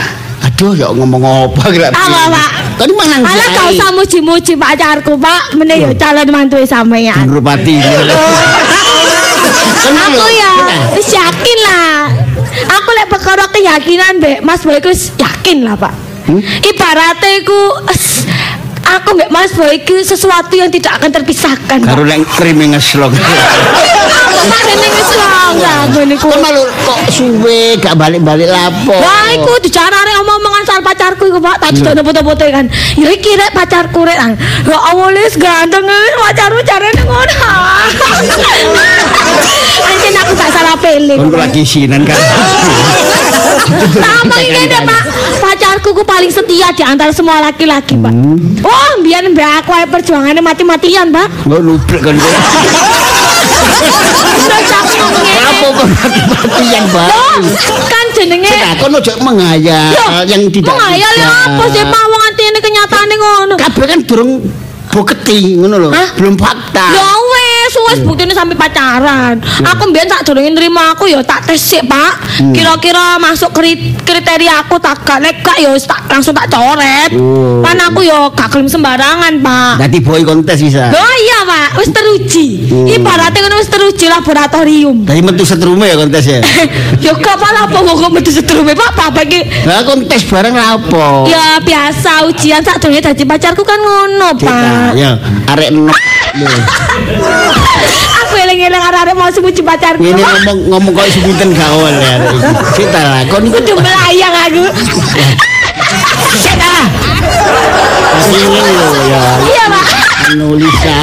[0.43, 1.89] Aduh, ya ngomong apa kira.
[1.91, 2.51] Apa, Pak?
[2.79, 5.57] Kon iki manang Alah gak usah muji-muji pacarku, Pak.
[5.57, 7.25] Meneh yo calon mantu sampean.
[7.29, 7.77] Ngrupati.
[9.93, 10.53] Aku ya
[10.97, 12.11] wis yakin lah.
[12.69, 14.39] Aku lek perkara keyakinan, Mbak.
[14.45, 15.95] Mas Boy ku wis yakin lah, Pak.
[16.63, 18.22] Ibaratnya iku es,
[18.99, 21.79] aku mbak Mas Boy iku sesuatu yang tidak akan terpisahkan.
[21.85, 23.13] Karo lek krimi ngeslok.
[24.43, 28.99] Pak dene wis long lah ngene malu kok suwe gak balik-balik lapo.
[28.99, 31.63] Wah, iku dijarane omong-omongan soal pacarku iku, Pak.
[31.63, 32.67] Tak didono foto-foto kan.
[32.99, 34.19] Iki rek pacarku rek.
[34.19, 34.35] Ang.
[34.67, 37.33] Ya Allah, ganteng wis pacarmu jarene ngono.
[39.89, 41.17] Anjen aku gak salah pilih.
[41.23, 42.19] Kon lagi sinan kan.
[43.73, 45.03] Sama ini deh pak
[45.83, 48.15] Pacarku ku paling setia di antara semua laki-laki pak
[48.63, 52.15] Oh biar mbak aku aja perjuangannya mati-matian pak Lo lubrek kan.
[52.23, 52.55] Aku.
[55.43, 57.11] Apa kok mati-matian, Bang?
[57.11, 57.35] Loh,
[57.91, 62.23] Kan jenenge Nah, kon ojo menghayal Loh, yang tidak Menghayal ya apa sih pak Wong
[62.31, 64.39] anti ini kenyataannya ngono Kabeh kan durung
[64.93, 65.91] bukti ngono lho.
[66.21, 66.87] Belum fakta.
[66.93, 67.09] Ya
[67.85, 69.39] wes, wes buktine sampai pacaran.
[69.43, 72.13] Aku mbiyen tak durunge nrimo aku ya tak tes sik, Pak.
[72.51, 77.11] Kira-kira masuk kri- kriteria aku tak gak nek gak ya wis tak langsung tak coret.
[77.61, 79.75] Kan aku ya gak gelem sembarangan, Pak.
[79.81, 80.89] Dadi boy kontes bisa.
[80.89, 82.47] Oh iya pak, wis teruji.
[82.89, 84.97] Ibaratnya kan wis teruji laboratorium.
[85.03, 86.39] Dadi metu setrume ya kontes ya.
[87.05, 89.41] ya gak apa apa kok metu setrume pak apa iki?
[89.65, 91.27] Lah kontes bareng lah apa?
[91.27, 94.95] Ya biasa ujian sak durunge dadi pacarku kan ngono pak.
[94.95, 95.17] ya
[95.49, 95.97] arek nok.
[98.23, 100.01] Aku eling-eling arek-arek mau semuji pacarku.
[100.01, 102.13] Ini ngomong ngomong kok sebutan gaul ya.
[102.17, 102.39] arek iki.
[102.79, 104.63] Kita lah, kon iku Kudu melayang aku.
[106.39, 106.87] kita lah.
[108.23, 109.23] Ini lho ya.
[109.43, 109.85] Iya pak.
[110.31, 110.97] Anu Lisa.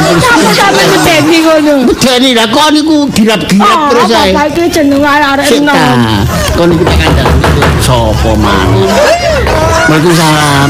[0.00, 1.74] Kamu sampe medeni ngono.
[1.88, 4.30] Bedeni lah kon iku dirap-dirap Oh, terus ae.
[4.32, 6.24] iki jeneng arek Kita, enom.
[6.54, 8.88] kon iku tak kandhani sapa maneh.
[9.90, 10.68] Waalaikumsalam.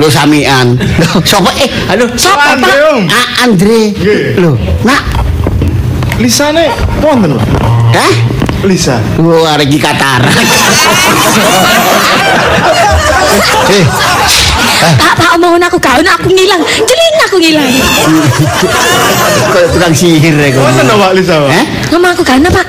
[0.00, 0.80] Lo samian.
[0.80, 1.68] Loh, sapa eh?
[1.92, 3.12] Halo, sapa Andre, Pak?
[3.12, 3.92] Ah, Andre.
[4.40, 5.04] Loh, nak,
[6.16, 6.72] Lisane
[7.04, 7.40] wonten lho.
[7.92, 8.12] Hah?
[8.64, 8.96] Lisa.
[9.20, 10.32] Oh, arek iki katarak.
[13.76, 13.84] eh,
[14.96, 16.64] Pak, pak omongan aku gak ono, aku ngilang.
[16.64, 17.68] Celing aku ngilang.
[19.52, 20.64] kok tukang sihir ya kok.
[20.64, 21.44] Wonten lho Pak Lisa.
[21.44, 21.52] Pak?
[21.52, 21.66] Hah?
[21.92, 22.66] Ngomong aku ono, Pak.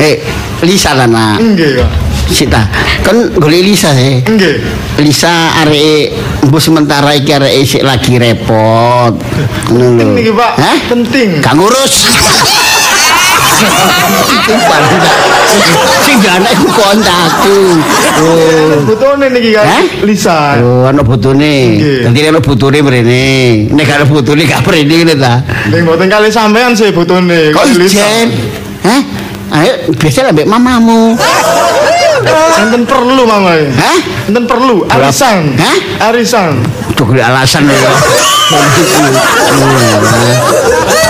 [0.00, 0.20] Eh,
[0.64, 1.40] Lisa lah nak.
[1.40, 2.03] Nggih, Pak.
[2.24, 2.66] Sita,
[3.04, 4.24] kan golek Lisa sih.
[4.24, 4.58] Nggih.
[5.04, 6.16] Lisa arek
[6.48, 9.14] mbok sementara iki arek isik lagi repot.
[9.70, 10.02] Ngono lho.
[10.02, 10.52] Penting niki, Pak.
[10.58, 10.76] Hah?
[10.90, 11.28] Penting.
[11.38, 11.94] Gak ngurus.
[14.34, 15.16] Itu paling gak.
[16.02, 17.58] Sing anak iku kontakku.
[18.18, 18.82] Oh.
[18.82, 19.66] Butone niki kan
[20.02, 20.58] Lisa.
[20.58, 21.06] Oh, ana.
[21.06, 22.08] Nggih.
[22.08, 23.24] Dadi ana botone mrene.
[23.70, 25.38] Nek gak ana botone gak mrene ngene ta.
[25.70, 27.54] Ning mboten kali sampean sih butone.
[27.54, 28.26] Kok ijen?
[28.82, 29.02] Hah?
[29.54, 31.14] Ayo biasa lah mbek mamamu.
[32.60, 33.54] Enten perlu mama.
[33.56, 33.98] Hah?
[34.28, 35.52] Enten perlu arisan.
[35.58, 35.76] Hah?
[36.10, 36.60] Arisan.
[36.94, 37.74] Tuh golek alasan lho.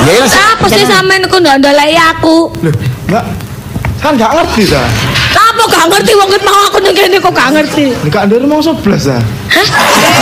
[0.05, 2.53] Ya ya, Apa sih sampean kok ndak ndaleki aku?
[2.61, 2.75] Loh,
[3.09, 3.25] Mbak.
[4.05, 4.85] Kan gak ngerti ta.
[5.33, 7.97] Apa gak ngerti wong ket mau aku ning kene kok gak ngerti.
[8.05, 9.17] Nek gak ndere mau 11 ta.
[9.49, 9.67] Hah?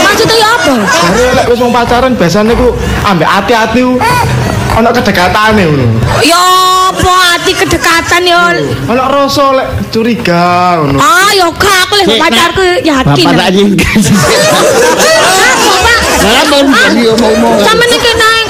[0.07, 0.73] Maksudnya ya apa?
[0.87, 2.71] Jare lek wis wong pacaran biasane ku
[3.03, 3.93] ambek ati-ati ku
[4.73, 5.85] ana kedekatane ngono.
[6.25, 6.41] Ya
[6.89, 8.53] apa hati kedekatan ya.
[8.89, 10.97] Ana rasa lek curiga ngono.
[10.97, 13.25] Ah, ya gak aku lek pacarku yakin.
[13.25, 14.01] Bapak tak nyingkir.
[15.43, 15.99] Apa, Pak?
[16.23, 17.59] Lah mau.
[17.59, 18.42] Sampe kene kok lek ana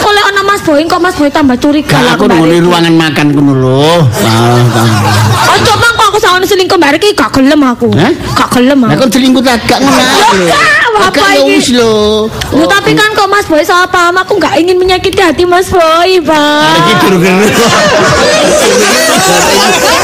[0.54, 3.34] Mas Boy kok Mas Boy tambah curiga lah aku nunggu ruangan makan.
[3.34, 5.50] Ah, ah.
[5.50, 7.90] Oh, coba kok aku ono selingkuh bareng iki gak gelem aku.
[8.38, 9.02] Gak gelem aku.
[9.02, 10.06] kon selingkuh tak gak ngono
[11.10, 11.58] apa iki?
[11.58, 12.30] wis lho.
[12.54, 16.22] Loh, tapi kan kok Mas Boy salah paham aku gak ingin menyakiti hati Mas Boy.
[16.22, 17.50] Iki guru-guru.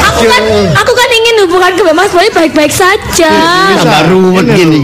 [0.10, 0.42] Aku kan
[0.82, 3.38] aku kan ingin hubungan ke Mas Boy baik-baik saja.
[3.78, 4.82] Tambah ruwet Ini gini.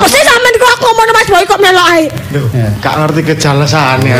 [0.00, 0.06] Lho.
[0.06, 2.04] Apa sih sampean kok aku ngomong Mas Boy kok melok ae?
[2.32, 2.44] Duh,
[2.80, 4.16] gak ngerti kejalasane.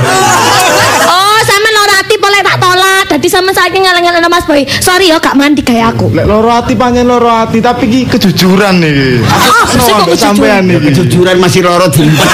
[1.08, 3.04] Oh, sampean loro ati boleh tak tolak.
[3.08, 4.68] Dadi sampean saiki ngeleng-ngeleng Mas Boy.
[4.68, 6.12] Sorry ya gak mandi kayak aku.
[6.12, 9.24] Lek loro ati pancen loro ati tapi ki kejujuran iki.
[9.24, 10.92] Ah, Aku sih kok sampean Ya, iki.
[10.92, 12.28] Kejujuran masih loro dimpet.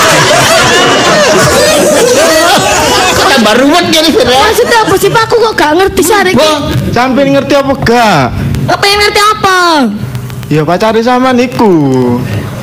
[3.26, 4.26] Tambah ruwet gini Fir.
[4.26, 5.22] Maksudnya apa sih Pak?
[5.30, 6.32] Aku kok gak ngerti ini.
[6.34, 6.58] Wah,
[6.90, 8.24] Sampeyan ngerti apa gak?
[8.66, 9.58] Apa yang ngerti apa?
[10.50, 11.74] Ya pacare sampean iku.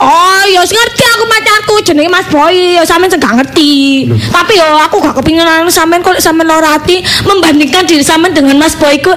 [0.01, 2.77] Oh, ya wis ngerti aku pacarku jenenge Mas Boy.
[2.77, 4.07] Ya sampean sing gak ngerti.
[4.31, 8.57] Tapi yo aku gak kepingin anu sampean kok sampean loro ati membandingkan diri sampean dengan
[8.57, 9.13] Mas Boy ku.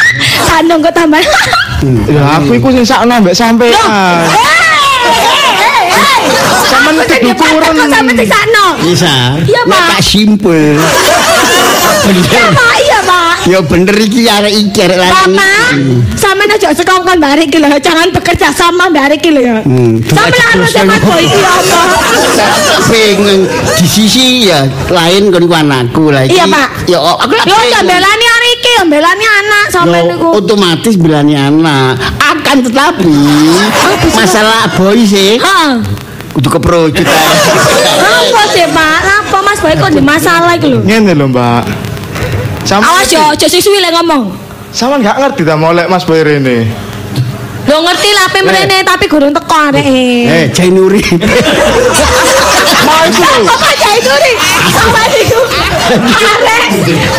[0.48, 1.20] Sandong kok tambah.
[2.06, 3.74] Ya aku iku sing sakno ambek sampean.
[6.68, 7.72] Sampean kedukuran.
[7.74, 8.66] Kok sampean sing sakno?
[8.80, 9.14] bisa.
[9.44, 9.86] Iya, Pak.
[9.98, 10.76] tak simpel.
[12.06, 12.24] Bener.
[12.32, 12.89] Iya, Pak.
[13.50, 15.34] Ya bener iki arek iki arek lanang.
[15.34, 15.74] Bapak,
[16.14, 19.58] sampean aja sekongkon barek iki lho, jangan bekerja sama barek iki lho ya.
[19.66, 21.80] Hmm, Sampean anu terus sama Boy iki apa?
[22.86, 23.40] pengen
[23.78, 26.38] di sisi ya lain kon ku anakku lah iki.
[26.38, 26.68] Iya, Pak.
[26.86, 30.28] Ya aku lah Yo ya belani hari iki, ya belani anak sampean Yo, niku.
[30.36, 33.18] otomatis belani anak akan tetapi
[34.12, 35.72] masalah boy sih Heeh.
[36.30, 38.98] kudu keprocut Apa sih, Pak?
[39.02, 40.78] Apa Mas Boy kok di masalah iki lho?
[40.80, 41.89] Ngene lho, Mbak.
[42.64, 44.30] Sampeyan Awas yo, aja suwi lek ngomong.
[44.70, 46.68] Sampeyan gak ngerti ta molek Mas Boy rene.
[47.68, 50.00] Lo ngerti lah pe mrene tapi gurung teko areke.
[50.26, 51.02] eh Jainuri
[52.80, 53.44] Mau iku lho.
[53.46, 54.32] Apa aja itu ri?
[54.72, 55.40] Sama iku.
[56.10, 56.68] Arek.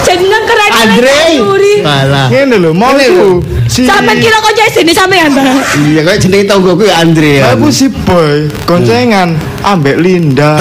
[0.04, 1.75] Jeneng keren Andre Yuri.
[1.86, 2.27] Alah.
[2.34, 3.39] Ngene lho, mau iku.
[3.69, 5.43] Si Sampeyan kira kok sini sampean ta?
[5.84, 10.56] iya kok jenenge tonggoku ya Andre ya Aku si Boy, goncengan ambek Linda.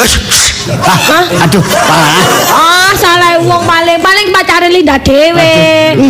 [0.86, 5.54] Ah, aduh parah Ah, salah wong paling paling pacare Linda dhewe.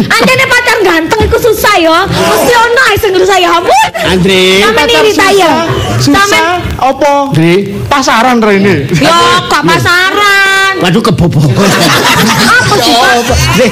[0.00, 1.92] Anjene pacar ganteng iku susah yo.
[2.08, 3.88] Mesti ono ae sing ngrusak ya ampun.
[4.08, 4.64] Andre
[5.12, 5.68] ta ya?
[6.00, 6.44] Susah Sampeyan
[6.80, 7.12] apa?
[7.36, 7.52] Andre
[7.84, 8.88] Pasaran rene.
[8.96, 9.12] yo
[9.52, 10.72] kok pasaran.
[10.80, 13.12] waduh kebobolan Apa sih, Pak?
[13.60, 13.70] Eh,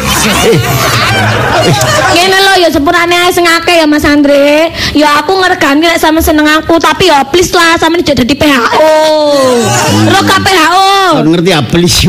[2.13, 4.69] Ngene lho ya sepurane ae sing akeh ya Mas Andre.
[4.93, 8.93] Ya aku ngergani lek sampe seneng aku, tapi ya please lah sampe jadi dadi PHO.
[10.13, 10.85] Lo ka PHO.
[11.09, 12.05] kon ngerti apa please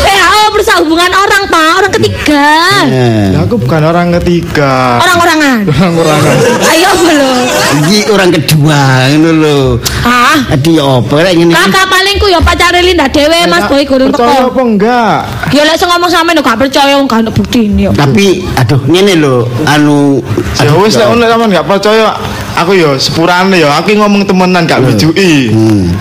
[0.00, 2.48] PHO berusaha hubungan orang, Pak, orang ketiga.
[2.86, 4.98] Eh, Ya, aku bukan orang ketiga.
[4.98, 5.58] Orang-orangan.
[5.64, 6.36] Orang-orangan.
[6.66, 7.44] Ayo belum.
[7.80, 9.60] iki orang kedua ngono lho
[10.02, 14.10] Ah, ya apa rek ngene iki kakak palingku ya pacare Linda dhewe Mas Boy gurung
[14.10, 14.50] Percaya teko.
[14.50, 15.18] apa enggak?
[15.50, 17.90] Ya lek sing ngomong sampe gak percaya wong gak ono buktine yo.
[17.92, 20.20] tapi aduh ngene lho anu
[20.58, 22.14] Ya wis lek ono sampean enggak percaya,
[22.60, 25.48] aku ya sepurane ya, aku ngomong temenan gak bijuki.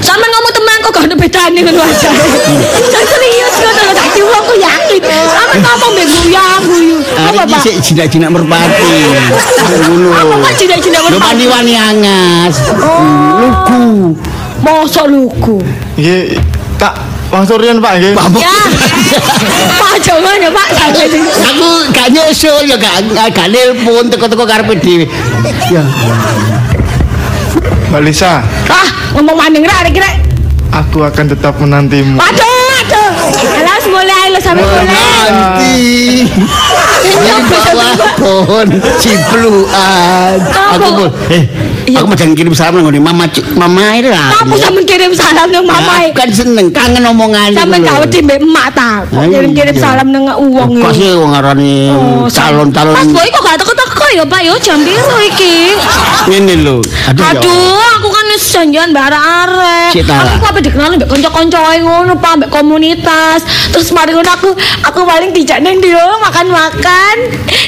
[0.03, 2.11] Sampe ngomong teman kok gak bedane ngono aja.
[2.91, 5.01] Jangan serius ngono lho dadi wong ku yakin.
[5.07, 6.97] Sampe ngomong mbek guyang guyu.
[7.15, 7.61] Hari Apa, ini Pak?
[7.63, 8.93] sik jinak-jinak merpati.
[9.87, 10.09] Ngono.
[10.11, 11.25] Apa kok jinak-jinak Lho merpati?
[11.25, 12.55] wani-wani angas.
[13.39, 13.83] Lugu.
[14.59, 15.57] Mosok lugu.
[15.95, 16.35] Nggih,
[16.75, 16.93] tak
[17.29, 18.13] Bang Suryan Pak nggih.
[18.41, 18.57] Ya.
[19.77, 25.05] Pak jangan ya Pak sing Aku gak nyusul ya gak gak nelpon teko-teko karepe dhewe.
[25.69, 25.85] Ya.
[27.89, 29.97] Mbak Lisa, Ah, ngomong maning ra arek
[30.69, 32.17] aku akan tetap menantimu.
[32.21, 33.09] Waduh, waduh.
[33.61, 34.18] Alas mulai
[34.49, 34.85] sampe mulai.
[35.29, 35.77] Nanti.
[36.99, 38.67] Ini bawah pohon
[38.99, 40.37] cipluan.
[40.75, 41.43] Aku pun eh
[41.89, 42.05] Iya.
[42.05, 44.29] aku mau kirim salam nang ngene mama Ci- mama ini lah.
[44.37, 46.13] Kamu sampe kirim salam nang mamae.
[46.13, 47.49] Kan seneng kangen omongan.
[47.49, 47.81] Lho.
[47.81, 49.01] gak wedi mbek emak ta.
[49.09, 49.81] Ayo, Kirim-kirim iya.
[49.81, 51.01] salam nang uwong Kok iki.
[51.01, 55.17] sih wong ngarani Oh, calon-calon Mas Boy kok gak teko-teko ya Pak yo jam biru
[55.25, 55.73] iki.
[56.29, 56.77] ngene lho.
[57.09, 57.41] Aduh,
[57.73, 58.07] ya aku
[58.39, 59.91] wis janjian bare arek.
[60.07, 63.43] Aku apa dikenal mbek kanca-kancae ngono, Pak, mbek komunitas.
[63.75, 64.55] Terus mari ngono aku
[64.87, 67.15] aku paling dijak nang dia makan-makan.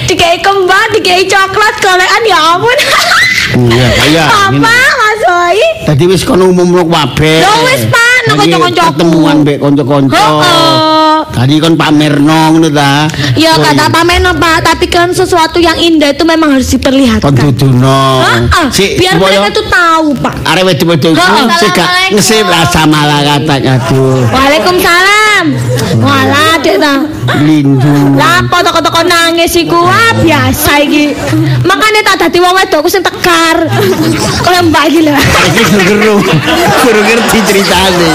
[0.08, 2.78] Dikei kembang, dikei coklat, golekan ya ampun.
[3.52, 4.26] Iya, kaya.
[4.48, 5.60] Apa, Mas Boy?
[5.84, 7.44] Tadi wis kono umumno kabeh.
[7.44, 8.88] Ya wis, Pak, nang Tadi kanca-kancaku.
[8.96, 10.16] Ketemuan mbek kanca-kanca.
[10.16, 11.21] Heeh.
[11.32, 13.08] Tadi kon pamerno ngono ta.
[13.34, 17.34] Ya Kon- kata pamen Pak, tapi kan sesuatu yang indah itu memang harus Kon diperlihatkan.
[17.34, 18.22] duduno.
[18.22, 20.36] Heeh, Sik, biar supaya mereka tuh tahu, Pak.
[20.46, 21.58] arek iku Heeh.
[21.58, 24.22] sik gak ngesip rasa malah kata aduh.
[24.30, 25.46] Waalaikumsalam.
[25.98, 26.94] Walah, Dek ta.
[27.42, 28.20] Lindu.
[28.20, 31.16] Lah apa toko-toko nangis iku ah biasa iki.
[31.64, 33.58] Makane tak dadi wong wedok aku sing tekar.
[34.42, 35.14] Kaya mbak iki lho.
[35.16, 36.16] Iki guru
[36.86, 38.10] guru ngerti ceritane.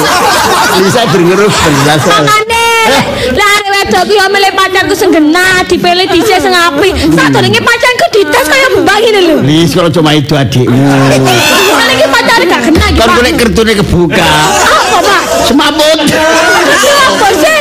[0.78, 2.00] Bisa belas.
[2.04, 2.45] Makane
[2.86, 6.92] lah arek wedokku ya milih pacarku sing genah, dipilih dhisik sing apik.
[7.12, 9.36] Sadurunge pacarku dites kaya mbak ngene lho.
[9.42, 10.76] Lis kalau cuma itu adikmu.
[10.76, 12.98] Malah iki pacare gak genah iki.
[13.00, 14.22] Kon golek kertune kebuka.
[14.22, 15.22] Apa, Pak?
[15.50, 15.98] Semaput.
[16.06, 17.60] Apa sih?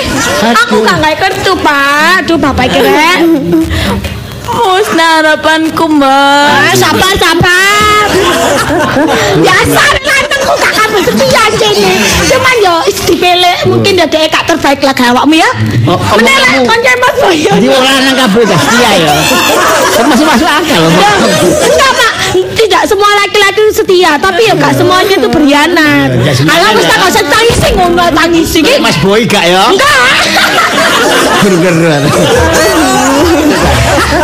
[0.65, 2.23] Aku gak gawe kertu, Pak.
[2.23, 3.19] Aduh, Bapak iki rek.
[4.55, 6.47] Musnah harapanku, Mbak.
[6.47, 8.05] Ah, sabar, sabar.
[9.41, 10.04] Biasa gak kabel
[11.03, 11.93] setia sini.
[12.29, 15.49] Cuman yo is dipilih mungkin ya dhek gak terbaik lah awakmu ya.
[15.85, 17.51] Oh, oh, kamu- konco Mas Boyo.
[17.53, 19.13] Jadi orang lanang kabeh setia ya.
[19.95, 20.83] Kan masih masuk akal.
[20.91, 21.11] Ya,
[21.45, 22.11] Enggak pak,
[22.55, 26.09] tidak semua laki-laki setia, tapi ya gak semuanya itu berkhianat.
[26.19, 26.83] Ya, Alah ya.
[26.83, 28.75] gak usah tangisi ngono tangisi ki.
[28.79, 29.71] Mas Boy gak ya?
[29.71, 29.95] Enggak.
[31.45, 32.01] Ger-geran.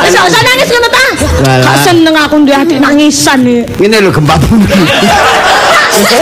[0.02, 1.06] Wis usah nangis ngono ta.
[1.62, 3.62] Gak seneng aku ndek nangisan nih.
[3.80, 4.68] Ini lho gempa bumi.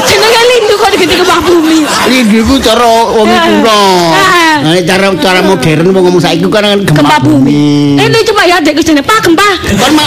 [0.10, 1.86] Jenenge lindu kok digede kembang bumi.
[2.10, 3.80] Ini ku cara wong kuno.
[4.18, 4.58] Ah.
[4.66, 7.96] Nah, cara cara modern wong ngomong saiki kan gempa, bumi.
[7.96, 9.50] Ini coba ya adikku jenenge Pak Gempa.
[9.62, 10.06] Kan ma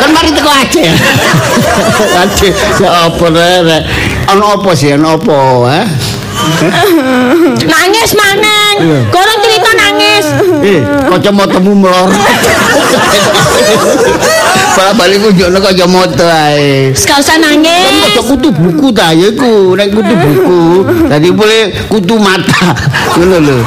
[0.00, 0.88] kan mari teko Aceh.
[2.24, 3.82] Aceh ya apa rek?
[4.32, 4.96] Ono apa sih?
[4.96, 5.36] Ono apa,
[5.68, 5.80] ha?
[7.72, 8.76] Nangis maneng.
[9.12, 10.26] Gorong cerita nangis.
[10.64, 12.14] Eh, kacamatamu melorot.
[14.80, 16.88] Balik balik kunjukno kacamata ae.
[16.96, 18.16] Gak usah Kan nangis.
[18.16, 20.60] kocok kutu buku ta ya iku, nek kutu buku.
[21.04, 22.72] Tadi boleh kutu mata.
[23.20, 23.58] Ngono lho.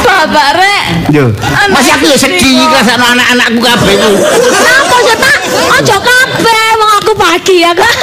[0.00, 0.84] Bapak rek.
[1.12, 1.28] Yo.
[1.68, 4.12] Masih aku ya sedih rasane anak-anakku kabeh iku.
[4.48, 5.36] Kenapa sih Pak?
[5.76, 7.94] Ojo kabeh wong aku bahagia kok.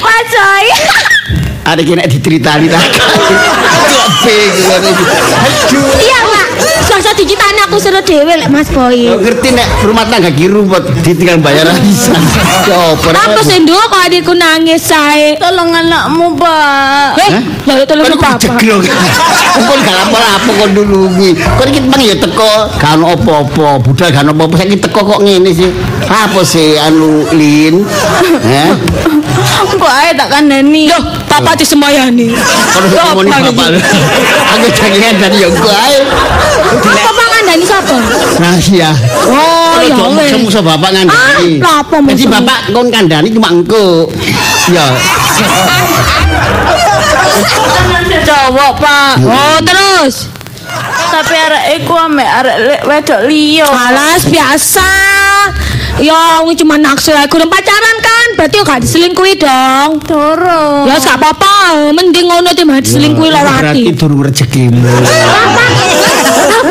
[0.00, 0.32] Mas
[1.66, 2.78] Ada kena diceritani ta.
[2.78, 5.02] Kok bingung.
[5.42, 5.90] Aduh.
[5.98, 6.46] Iya Pak.
[6.86, 9.10] Suasa dicitani aku seru dhewe lek Mas Boy.
[9.10, 12.22] Kok ngerti nek rumah tangga kiru buat ditinggal bayar arisan.
[12.70, 13.10] Ya apa?
[13.10, 15.34] Apa sih nduk kok adikku nangis sae?
[15.42, 17.18] Tolong anakmu, Pak.
[17.18, 17.30] Eh,
[17.66, 18.78] lha tolong Kan aku.
[19.56, 21.34] Kon gak apa-apa kon nulungi.
[21.34, 25.20] Kon iki mang ya teko gak ono apa-apa, budal gak ono apa-apa saiki teko kok
[25.26, 25.70] ngene sih.
[26.06, 27.82] Apa sih anu Lin?
[28.46, 28.70] Heh.
[29.76, 30.88] Kok ae tak kandani.
[30.88, 32.32] Loh, papa disemayani.
[32.32, 33.68] Kalau ngomongin bapak.
[34.56, 35.98] Aku jangan dari yang gue ae.
[36.66, 37.96] Apa Pak ngandani sapa?
[38.40, 38.90] Rahasia.
[39.28, 40.32] Oh, ya Kalau wes.
[40.40, 41.60] musuh bapak ngandani.
[41.60, 44.08] Ah, apa Jadi bapak kon kandani cuma engko.
[44.72, 44.86] Ya.
[48.26, 49.14] Cowok, Pak.
[49.22, 50.14] Oh, terus.
[51.06, 53.68] Tapi arek iku ambek arek wedok liya.
[53.70, 55.15] Alas biasa.
[55.96, 58.28] Ya, wong cuma naksir ae kurang pacaran kan.
[58.36, 59.96] Berarti gak diselingkuhi dong.
[60.04, 60.84] Durung.
[60.84, 63.96] Ya gak apa-apa, mending ngono timbang diselingkuhi lho Berarti ati.
[63.96, 64.84] durung rezekimu.
[64.84, 65.64] Apa?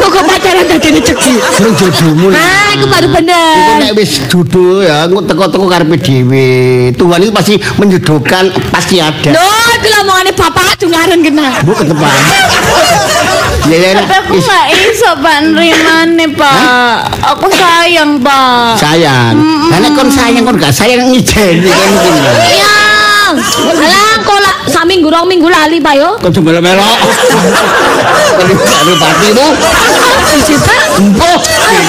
[0.05, 1.33] Kok pacaran dadi rezeki?
[1.57, 2.27] Durung jodohmu.
[2.31, 3.81] Ah, itu baru Iku bener.
[3.81, 6.47] nek wis jodoh ya, engko teko-teko karepe dhewe.
[6.93, 9.33] Tuhan itu pasti menjodohkan, pasti ada.
[9.33, 11.47] Loh, itu lah omongane bapak dengaran kena.
[11.65, 12.13] Bu ketepan.
[13.65, 16.97] Tapi aku nggak iso Pak nerimane, Pak.
[17.34, 18.78] Aku sayang, Pak.
[18.78, 19.36] sayang.
[19.73, 22.13] Karena kon sayang kon gak sayang ngijeni kan mungkin.
[22.45, 22.78] Iya.
[23.65, 26.13] Alah, kok lah sak minggu rong minggu lali, Pak yo.
[26.21, 26.97] Kau melok.
[28.38, 29.45] Ada patimu,
[30.38, 30.65] Isi Pak.
[30.65, 30.74] empuh.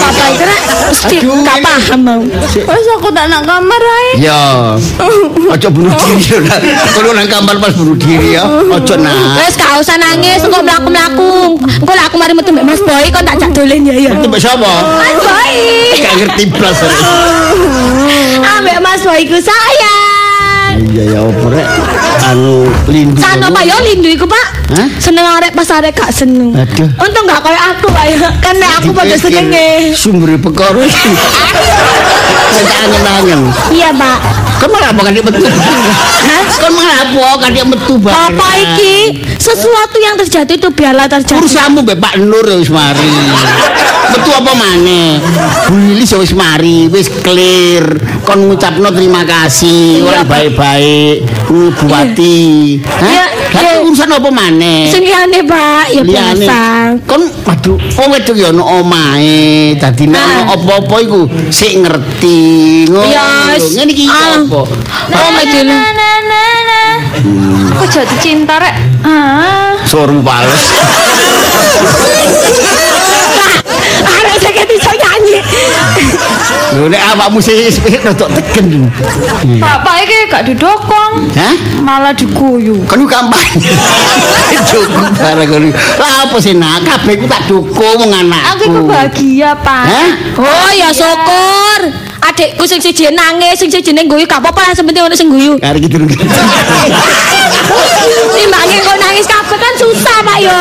[0.06, 0.44] Bapak itu
[0.86, 2.22] mesti Aduh, gak paham mau.
[2.46, 4.10] Wes aku tak nak kamar ae.
[4.22, 4.78] Ya,
[5.50, 6.38] ojo bunuh diri ya.
[6.46, 6.60] nak.
[6.94, 9.14] Kalau nang kamar pas bunuh diri ya, ojo nak.
[9.42, 11.58] Wes gak usah nangis, engko mlaku-mlaku.
[11.58, 14.10] Engko lah aku mari metu mbek Mas Boy kon tak jak dolen ya ya.
[14.14, 14.38] Itu mbak?
[14.38, 15.56] Mas Boy.
[15.98, 16.78] Gak ngerti blas.
[18.56, 20.05] Ambek Mas Boy ku sayang.
[20.96, 21.68] Ya, opo rek.
[22.24, 23.20] Anu lindu.
[23.20, 24.72] Sano Pak yo lindu iku Pak.
[24.72, 24.88] Hah?
[24.96, 26.56] Seneng arek pas arek gak seneng.
[26.56, 26.88] Aduh.
[26.96, 28.28] Untung gak koyo aku Pak ya.
[28.40, 29.92] Kan nek aku pada senenge.
[29.92, 31.12] Sumber perkara iki.
[32.80, 33.40] Angen-angen.
[33.76, 34.45] Iya Pak.
[34.56, 35.42] Kan malah apa kan dia metu?
[35.44, 36.44] Hah?
[36.56, 38.16] Kan malah apa kan dia metu bareng?
[38.16, 38.94] Bapak iki
[39.36, 41.38] sesuatu yang terjadi itu biarlah terjadi.
[41.38, 43.12] urusanmu mbek Pak Nur wis mari.
[44.16, 45.20] Metu apa maneh?
[45.68, 47.84] Bu Lilis ya wis mari, wis clear.
[48.24, 51.16] Kon ngucapno terima kasih, Iya, orang baik-baik,
[51.46, 52.80] Bu Bupati.
[52.82, 53.35] Hah?
[53.54, 54.90] Lah urusan apa maneh?
[54.90, 56.60] Sing liyane Pak, ya biasa.
[57.06, 61.20] Kon waduh, wong wedok ya ono omahe, dadi nek apa-apa iku
[61.52, 62.40] sik ngerti.
[62.90, 63.06] Ngono.
[63.06, 63.66] Lho.
[63.76, 64.42] Ngene iki ah.
[64.42, 64.60] apa?
[64.66, 66.94] Oh, nah, nah.
[67.78, 68.74] Aku jatuh cinta rek.
[69.06, 69.78] Ah.
[69.86, 70.64] Suruh pales.
[74.04, 75.38] Arek saya iso nyanyi.
[76.76, 77.70] Lho nek awakmu sih
[78.04, 78.90] rodok tegen.
[79.62, 81.30] Bapak iki gak didokong.
[81.32, 81.54] Hah?
[81.80, 82.84] Malah diguyu.
[82.84, 83.72] Kan lu kampanye.
[84.70, 85.68] Cukup bareng ngono.
[86.00, 88.50] Lah apa sih nak kabeh ku tak dukung wong anakku.
[88.52, 89.84] Aku iku bahagia, Pak.
[89.86, 90.08] Hah?
[90.40, 92.05] Oh ya syukur.
[92.22, 95.60] Adikku sing siji nangis, sing siji ning guyu gak apa-apa, yang penting ono sing guyu.
[95.60, 96.00] Kare gitu.
[98.06, 100.60] Iya nimbangin kok nangis kabeh kan susah Pak yo.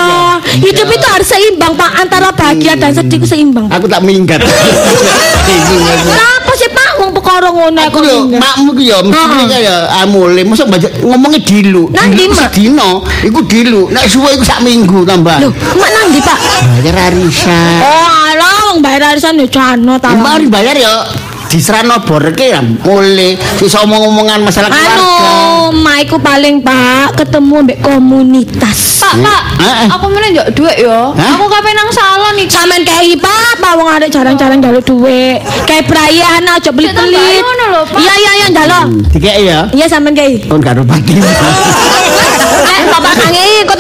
[0.66, 3.70] Hidup itu harus seimbang Pak antara bahagia dan sedih ku seimbang.
[3.70, 4.41] Aku tak minggat.
[5.45, 10.68] Kenapa sih Pak wong perkara ngono Aku yo makmu ku yo mesti kaya amule mosok
[11.06, 11.91] ngomongnya dilu.
[11.93, 12.49] Nang Mak?
[12.49, 13.91] sedino iku dilu.
[13.93, 15.38] Nek suwe iku sak minggu tambah.
[15.43, 16.39] Loh, mak nang ndi Pak?
[16.82, 17.78] Bayar arisan.
[17.86, 20.16] Oh, alah wong bayar arisan yo jano ta.
[20.18, 21.06] Mari bayar ya
[21.48, 24.98] diserano borke ya mulai bisa omong-omongan masalah keluarga.
[24.98, 25.12] Anu,
[25.82, 29.00] maiku paling Pak ketemu mbek komunitas.
[29.06, 29.88] Pak, Pak, Heeh.
[29.91, 31.14] aku meneh njuk dhuwit yo.
[31.14, 32.52] Aku kape nang salon iki.
[32.52, 35.39] Sampeyan kei Pak, Pak wong arek jarang-jarang njaluk dhuwit.
[35.70, 37.43] Kayak Brian aja pelit-pelit.
[37.96, 38.86] Iya iya iya njaluk.
[39.14, 39.60] Dikek ya.
[39.70, 40.34] Iya sampeyan kei.
[40.50, 41.16] Kon karo pati.
[42.66, 43.78] Eh, bapak kangen kok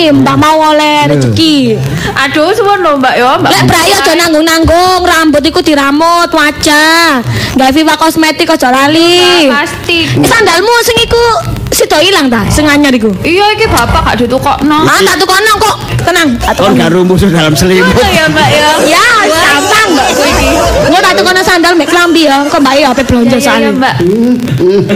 [0.00, 1.76] tak kei, Mbak mau oleh rezeki.
[2.16, 3.50] Aduh, suwun lho, Mbak yo, Mbak.
[3.52, 7.20] Lek Brai aja nanggung-nanggung, rambut iku diramut wajah.
[7.52, 9.52] Gawe Viva kosmetik aja lali.
[9.52, 10.08] plastik.
[10.24, 11.20] Sandalmu sing iku
[11.70, 13.12] sido ilang ta, sing anyar iku.
[13.20, 14.88] Iya iki bapak gak ditukokno.
[14.88, 15.76] Ah, tak tukono kok.
[16.00, 16.80] Tenang, Kon tukono.
[16.80, 17.92] karo musuh dalam selimut.
[18.08, 18.68] ya, Mbak ya.
[18.88, 20.48] Ya, gampang Mbak iki.
[20.88, 23.70] Engko tak tukono sandal mek klambi ya, kok Mbak ya ape blonjo Iya, iya, soalnya.
[23.76, 23.94] Mbak.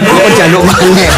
[0.01, 1.09] Kok jaluk maneh.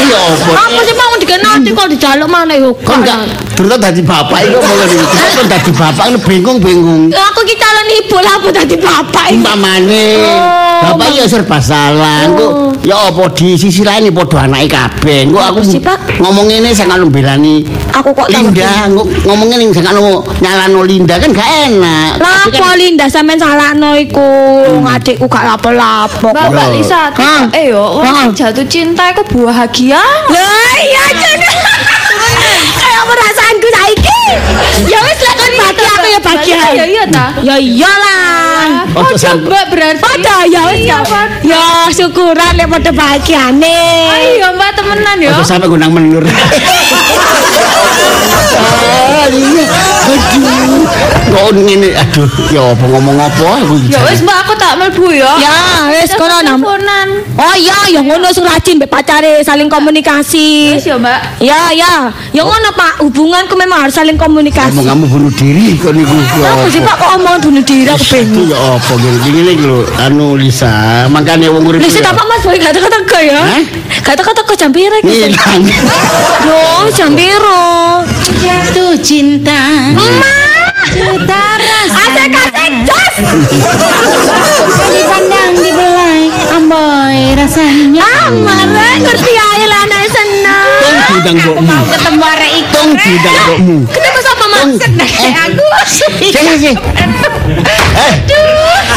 [0.00, 0.16] Iya?
[0.56, 2.74] Apa sih mau dikenal kok dijaluk mana yo?
[2.82, 4.94] Kon gak terus dadi bapak iku mau ngene.
[5.38, 7.02] Kon dadi bapak lu bingung-bingung.
[7.14, 9.38] Aku ki calon ibu lah apa dadi bapak iki.
[9.38, 10.06] Umpamane
[10.82, 12.26] bapak ya serba salah.
[12.26, 15.30] Engko ya apa di sisi lain ya padha anake kabeh.
[15.30, 15.60] Engko aku
[16.18, 17.62] ngomong ngene sing anu belani
[18.00, 18.26] Aku kok.
[18.32, 22.16] Linda, engko ngomong ngene sing anu nyalano Linda kan gak enak.
[22.16, 24.24] Lah Tapi kan- Linda sampean salahno iku.
[24.80, 26.32] Adikku gak lapo-lapo.
[26.32, 27.12] Mbak, Mbak Lisa,
[27.52, 28.00] eh yo,
[28.32, 30.00] jatuh cinta iku bahagia.
[30.32, 31.38] Lah iya jan.
[32.76, 34.22] Kayak perasaanku saiki.
[34.86, 36.56] Ya wis lah kan bahagia aku ya bahagia.
[36.72, 37.26] Ya iya ta.
[37.42, 38.86] Ya iyalah.
[38.90, 40.02] Ojo Oh, coba berarti.
[40.02, 40.98] Pada ya wis Iya.
[41.02, 41.26] Pak.
[41.42, 43.78] Ya syukuran lek padha bahagiane.
[44.10, 45.30] Ayo Mbak temenan yo.
[45.32, 46.24] Ojo sampe gunang menur.
[46.24, 46.30] Ah,
[49.34, 49.64] ini.
[50.10, 50.79] Aduh.
[51.30, 53.94] Kok ngene aduh ya apa ngomong apa aku iki.
[53.94, 55.30] Ya wis Mbak aku tak mlebu yo.
[55.38, 55.54] Ya
[55.94, 56.58] wis kono nam.
[56.58, 57.08] Teleponan.
[57.38, 60.74] Oh iya, ya ngono sing rajin mbek pacare saling komunikasi.
[60.74, 61.40] Wis yo Mbak.
[61.40, 62.10] Ya, ya.
[62.34, 64.74] Ya ngono Pak, hubunganku memang harus saling komunikasi.
[64.74, 66.16] Ngomong kamu bunuh diri kok niku.
[66.42, 68.46] ya Apa sih Pak kok omong bunuh diri aku Itu bingung.
[68.50, 72.10] ya apa gini gini lho anu Lisa makanya wong urip sih ya.
[72.10, 73.40] apa Mas Boy gak teko-teko ya?
[74.02, 75.30] Gak teko-teko jam piro iki?
[76.42, 78.02] Yo, jam piro?
[78.42, 79.94] Jatuh cinta.
[79.94, 80.49] Mama.
[80.88, 82.00] Cinta rasa.
[82.00, 83.14] Asik asik jos.
[84.90, 86.22] Dipandang dibelai.
[86.50, 88.08] Amboy rasanya.
[88.28, 90.68] Amare ngerti ae lah anak seneng.
[90.80, 91.76] Tong diundang mbokmu.
[91.90, 92.72] Ketemu arek iku.
[92.72, 93.76] Tong diundang mbokmu.
[93.88, 94.72] Ketemu sama Mas.
[95.20, 95.64] Eh, Aku.
[95.86, 96.72] Sini sini.
[96.72, 98.14] Eh,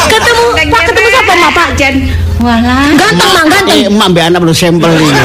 [0.08, 1.96] Ketemu Pak ketemu sama Mak Pak Jen.
[2.44, 2.92] Walah.
[2.92, 3.68] Ganteng Mak, ganteng.
[3.72, 5.12] eh, emak mbak anak belum sampel ini.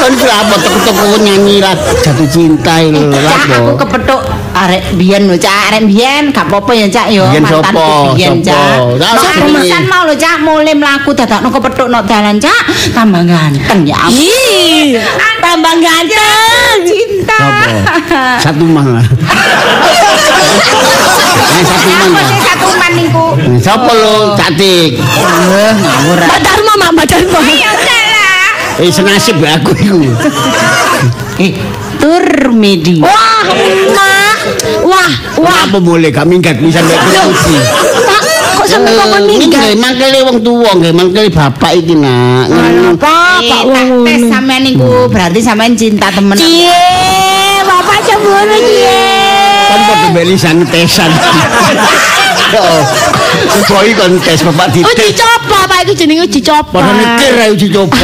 [0.00, 3.72] Kan itu apa toko-toko nyanyi lah jatuh cinta itu Cak, aku lapo.
[3.76, 4.22] kepethuk
[4.60, 5.52] arek biyen lho, Cak.
[5.68, 7.24] Arek biyen gak apa-apa ya, Cak yo.
[7.26, 8.12] Biyen Mantanku sopo?
[8.12, 8.46] biyen, Sopo?
[8.46, 8.76] Cak.
[8.96, 9.88] Lah, Nek sopo arisan ini?
[9.88, 12.62] mau lho, Cak, mulai mlaku dadakno kepethuk nok dalan, Cak.
[12.90, 13.96] Tambah ganteng ya.
[13.98, 14.20] ampun.
[14.20, 15.00] Ih,
[15.38, 16.76] tambah ganteng.
[16.82, 17.40] Cinta.
[17.40, 18.24] Apa?
[18.38, 19.06] Satu mah lah.
[21.50, 22.24] Eh, satu mah Apa lah.
[22.24, 23.26] sih satu man niku?
[23.36, 24.96] Eh, Siapa lo cantik?
[24.96, 26.18] Eh, ngawur.
[26.20, 27.40] Mbak Darma, Mak, Mbak Darma.
[28.78, 29.98] Eh senasib ya aku itu.
[31.38, 31.52] Eh,
[31.98, 32.96] tur medi.
[32.96, 33.44] Wah,
[33.90, 34.19] Mak.
[34.86, 35.10] Wah,
[35.40, 35.60] wah.
[35.68, 37.56] Apa boleh kami minggat bisa mbak diskusi.
[38.06, 38.20] Pak,
[38.56, 39.60] kok sampai kok minggat?
[39.60, 42.46] Nggih, mangkele wong tuwa nggih, mangkele bapak iki nak.
[42.48, 42.94] Ngono.
[42.96, 46.36] Pak, Eh, Pak tak wong tes sampean niku berarti sampean cinta temen.
[46.36, 46.68] Cie,
[47.64, 49.02] Bapak cemburu cie.
[49.70, 51.10] Kan padha belisan tesan.
[52.54, 52.64] Yo.
[53.66, 55.18] Boy kontes bapak Uji dites.
[55.18, 56.70] coba, Pak itu jenenge uji coba.
[56.70, 57.96] Padha mikir ae uji coba.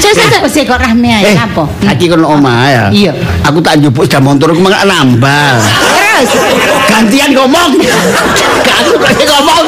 [0.00, 1.64] Saya saya Apa sih kok rahme ae Eh, apa?
[1.84, 2.84] Aki kono omah ya.
[2.88, 3.12] Iya.
[3.44, 5.83] Aku tak njupuk sepeda motor aku malah nambah.
[6.14, 6.30] Terus
[6.86, 7.70] Gantian ngomong.
[8.62, 9.64] Gak kok ngomong.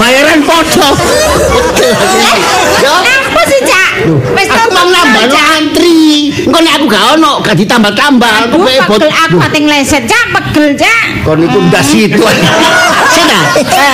[0.00, 0.88] Bayaran podo.
[2.80, 2.94] Yo.
[2.96, 3.90] apa sih, Cak?
[4.32, 5.28] Wis Aku mau nambah
[5.60, 6.32] antri.
[6.48, 8.32] Engko nek aku gak ono gak ditambah-tambah.
[8.48, 8.98] Aku pe bot.
[9.04, 11.04] pegel aku ating leset, Cak, pegel, Cak.
[11.28, 12.18] Kon iku ndas itu.
[13.14, 13.40] Sena.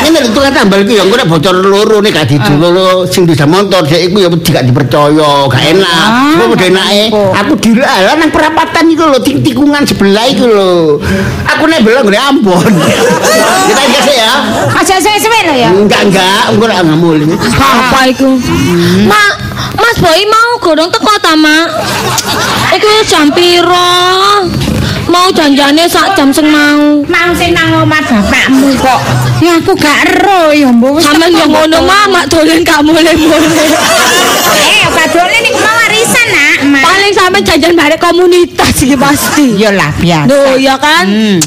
[0.07, 3.45] Ini lho tukang tambal iku ya engko nek bocor loro nek gak didulur sing bisa
[3.51, 6.07] motor dek iku ya wedi gak dipercaya, gak enak.
[6.07, 10.75] Ah, Cuma udah enake aku dilalah nang perapatan iku lho tik tikungan sebelah iku lho.
[11.51, 12.73] Aku nek belok ngene Ambon.
[13.69, 14.33] Kita kasih ya.
[14.77, 15.71] Aja suwe-suwe lho ya.
[15.73, 17.17] Enggak enggak, engko nek ngamul.
[17.57, 18.37] Apa iku?
[19.09, 19.33] Mak,
[19.81, 21.67] Mas Boy mau gorong teko ta, Mak?
[22.77, 24.45] Iku jam piro?
[25.09, 27.01] Mau janjane sak jam sing mau.
[27.09, 29.01] Mau sing nang omah bapakmu kok.
[29.41, 31.01] Ya aku gak ero ya, Mbok.
[31.01, 31.81] Sampeyan yo ngono.
[31.89, 33.73] Mak, mak dolen gak boleh-boleh.
[34.59, 36.29] Eh, padahal niku mau warisan
[37.19, 39.59] sampe janjian bareng komunitas iki pasti.
[39.59, 40.31] Ya lah biasa.
[40.31, 41.05] Loh, ya kan?
[41.05, 41.39] Hmm.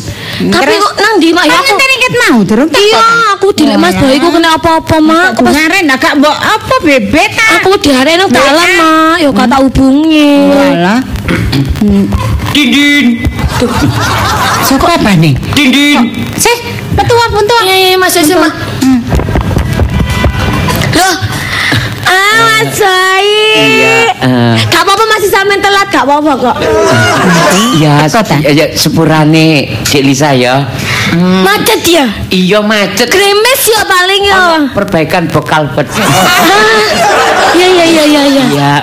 [0.50, 1.66] Tapi Terus- kok nang ndi mak ya aku?
[1.70, 3.02] ngenteni ket mau durung tak Iya,
[3.36, 5.28] aku dilek Mas Boy ku kena apa-apa, Mak.
[5.36, 9.16] Aku pas Kemarin agak mbok apa bebet aku diare nang dalan, Mak.
[9.20, 10.50] Yo kata hubungi.
[10.50, 11.00] Walah.
[12.52, 13.24] Dindin,
[14.62, 15.34] Sapa apa nih?
[15.54, 16.00] dindin.
[16.36, 16.58] Sih,
[16.92, 17.60] petua puntua.
[17.64, 18.52] Iya, iya, Mas Esi, Mak.
[20.92, 21.16] Loh.
[22.12, 23.26] Ah, Mas Boy.
[23.56, 23.98] Iya.
[24.68, 26.58] Gak apa-apa masih sampean telat, gak apa-apa kok.
[27.74, 28.36] Ya, Kok, ta?
[28.38, 29.48] ya, ya, sepurane
[29.84, 30.68] Dek Lisa ya.
[31.42, 32.06] Macet ya?
[32.28, 33.08] Iya macet.
[33.08, 34.40] Kremes ya paling ya.
[34.72, 35.68] Perbaikan bekal.
[35.68, 35.84] Ah,
[37.52, 38.44] Iya, iya, iya, iya, iya.
[38.50, 38.74] Ya,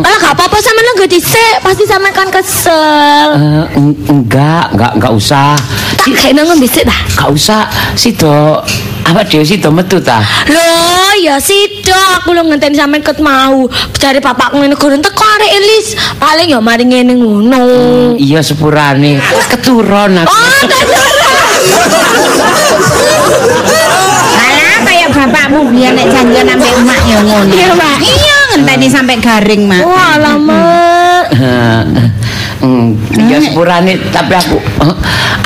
[0.00, 3.28] Alah gak apa-apa sama gak dhisik, pasti sama kan kesel.
[3.74, 5.52] eng- enggak, enggak, enggak usah.
[5.98, 6.98] Tak kayak nang bisik dah.
[7.12, 7.62] Enggak usah.
[7.92, 8.64] Sido,
[9.12, 10.24] apa dia sido metu ta?
[10.48, 13.68] Loh, ya sido aku lo ngenteni sampean ket mau.
[13.92, 15.92] Cari bapakku ngene gurun teko arek Elis.
[16.16, 17.62] Paling ya mari ngene ngono.
[18.16, 19.20] Iya sepurane.
[19.52, 20.32] Keturun aku.
[20.32, 20.60] Oh,
[24.32, 27.52] Alah kayak bapakmu biar nek janjian sampe emak ya ngono.
[27.52, 27.98] Iya, Mak.
[28.00, 29.84] Iya, ngenteni sampe garing, Mak.
[29.84, 30.64] Wah, lama.
[32.62, 32.94] Hmm,
[33.26, 34.54] ya sepurane tapi aku
[34.86, 34.94] eh,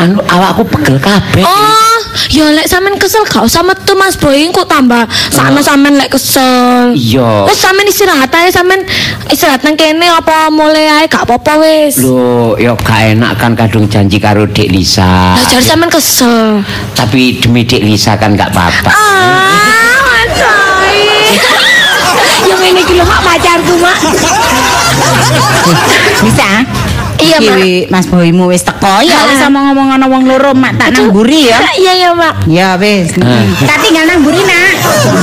[0.04, 1.40] anu awakku pegel kabeh.
[1.48, 1.95] Oh,
[2.32, 6.96] ya lek sampean kesel gak usah metu Mas Boy kok tambah sakno sampean lek kesel.
[6.96, 7.46] Iya.
[7.48, 8.82] Wis sampean istirahat ae sampean
[9.30, 12.00] istirahat nang kene apa mulai ae gak apa-apa wis.
[12.00, 15.36] Loh, ya gak enak kan kadung janji karo Dek Lisa.
[15.36, 16.64] Lah jar sampean kesel.
[16.96, 18.90] Tapi demi Dek Lisa kan gak apa-apa.
[18.90, 20.98] Ah, Mas Boy.
[22.46, 23.98] Yang ini iki lho mak pacarku, Mak.
[26.24, 26.50] Bisa?
[27.16, 27.58] Iya, Mak.
[27.90, 29.48] Mas Boymu wis teko ya wis Ah.
[29.48, 31.58] ngomong ngomong wong loro mak tak nang mburi ya.
[31.76, 32.34] Iya, iya, Mak.
[32.48, 33.12] Ya wis.
[33.64, 34.74] Tak tinggal nang mburi nak.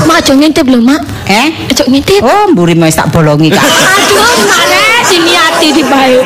[0.09, 1.01] Mak aja ngintip lho, Mak.
[1.29, 1.47] Eh?
[1.69, 2.21] Aja ngintip.
[2.25, 3.61] Oh, mburi wis tak bolongi kak.
[3.63, 6.17] Aduh, Mak rek diniati di bae.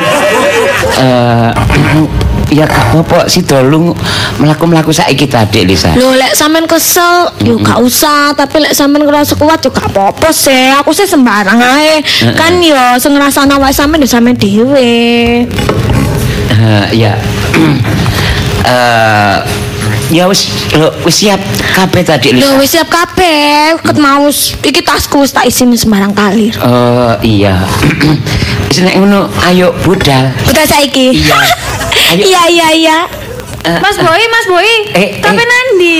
[0.98, 3.92] Eh ya gak apa-apa si dolung
[4.36, 5.92] melaku-melaku saiki ta Dek Lisa.
[5.92, 10.32] Lho lek sampean kesel, yo gak usah, tapi lek sampean ngerasa kuat yo gak apa-apa
[10.32, 10.72] sih.
[10.80, 12.00] Aku sih sembarang ae.
[12.32, 15.44] Kan yo sing ngrasakno awake sampean yo sampean dhewe.
[16.48, 17.12] Eh, ya.
[18.68, 19.36] Eh
[20.08, 21.40] ya wis lho, wis siap
[21.72, 22.48] kabeh tadi Lisa.
[22.48, 26.52] Lho wis siap kabeh, ket mau s- iki tasku wis tak isini sembarang kalir.
[26.60, 27.60] Oh iya.
[28.68, 30.28] Wis nek ngono ayo budal.
[30.44, 31.16] Udah saiki.
[31.16, 31.36] Iya.
[32.08, 32.24] Ayo.
[32.24, 32.98] Iya iya iya.
[33.84, 34.70] Mas Boy, Mas Boy.
[34.96, 35.48] Eh, Tapi eh.
[35.48, 35.98] nandi.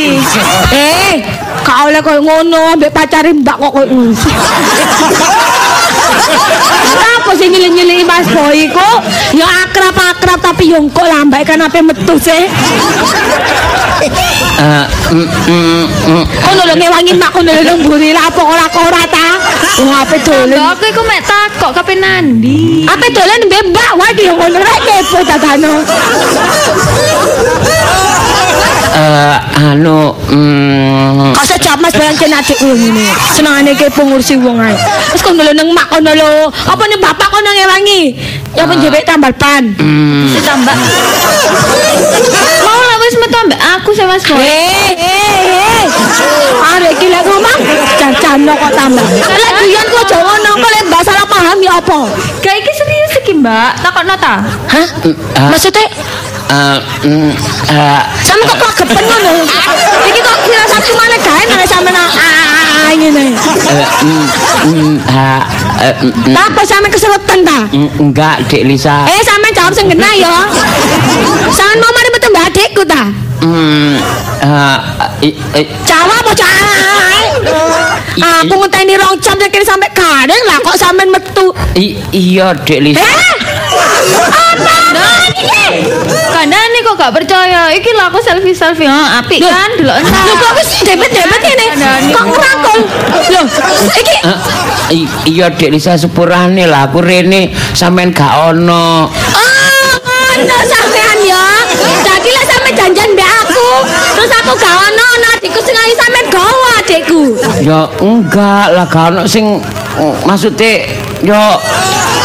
[0.72, 1.12] Eh,
[1.60, 3.92] kau oleh koyo ngono ambek pacare Mbak kok koyo.
[7.18, 8.98] Apa sih nyilih-nyilih Mas Boy kok?
[9.36, 12.48] Ya akrab-akrab tapi yo kok lambai kan ape metu sih.
[14.58, 16.24] Eh, mm, mm, mm.
[16.38, 19.28] Kono lho ngewangi mak kono lho mburi lah apa ora kok ora ta.
[19.82, 20.58] Wong ape dolen.
[20.58, 22.86] Aku iku mek takok kape nandi.
[22.86, 25.74] Ape dolen mbek Mbak wae yo ngono rek kepo dadano.
[28.88, 33.06] Eh, anu mm, Kok sejak Mas Boy jen adik koyo ngene.
[33.36, 34.74] Senengane kepo ngurusi wong ae.
[35.12, 36.48] Wis kono lho nang mak kono lho.
[36.48, 38.02] Apa nih bapak kono ngewangi?
[38.56, 39.76] Ya penjebek tambal ban.
[40.32, 40.76] Ditambah.
[42.64, 44.40] Mau lah wis metu ambek aku sih Mas Boy.
[44.40, 45.84] Eh, eh, eh.
[46.74, 47.58] Arek iki lek ngomong
[48.00, 49.06] jajan kok tambah.
[49.20, 52.00] Lek guyon kok aja ngono, kok lek mbak salah paham ya apa?
[52.40, 53.70] Kayak iki serius iki Mbak.
[53.84, 54.42] Takokno ta?
[54.42, 54.88] Hah?
[55.38, 55.48] ah.
[55.52, 55.86] Maksudnya
[56.48, 57.30] eh, mm,
[57.68, 59.32] eh, sama kok kagepen ngono.
[60.04, 63.24] Iki kok kira satu mana gawe malah sampe nang ah ngene.
[63.68, 63.86] eh,
[65.08, 65.42] ah,
[65.84, 65.94] eh,
[66.34, 67.58] Apa sampe keseretan ta?
[67.72, 69.04] enggak Dek Lisa.
[69.06, 70.34] Eh sampe jawab sing genah ya.
[71.50, 73.02] Sampe mau mari metu mbak adikku ta?
[73.38, 73.94] Mm,
[74.42, 74.78] eh,
[75.22, 75.38] i-
[75.84, 77.17] Jawab apa jae?
[78.18, 81.54] Aku ngenteni rong jam kira sampe kadang lah kok sampean metu.
[81.74, 83.00] i- iya Dek Lisa.
[83.00, 83.16] Eh?
[84.28, 84.74] Apa?
[85.38, 85.66] Ini?
[86.28, 87.70] Kandane kok gak percaya.
[87.70, 88.86] Iki lah aku selfie selfie.
[88.86, 91.66] Oh, apik kan delok Lho kok wis debet-debet ngene?
[92.10, 92.80] Kok ngrangkul?
[93.28, 93.42] Lho,
[93.94, 94.38] iki Eh,
[94.96, 99.06] i- iya Dek Lisa sepurane lah aku rene sampean gak ono.
[99.06, 99.92] Oh,
[100.34, 101.44] ono sampean ya.
[102.00, 103.27] Jadi lah sampe janjian mbak aku.
[104.28, 107.22] Terus aku gak ono ono adikku sing ayu sampean gawa adikku.
[107.64, 109.56] Ya enggak lah gak ono sing
[109.96, 110.84] mm, maksudnya
[111.24, 111.56] yo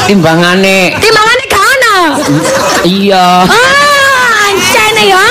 [0.03, 1.97] timbangane Timbangane gak ono.
[2.83, 3.47] iya.
[3.47, 5.23] Ah, ancene ya.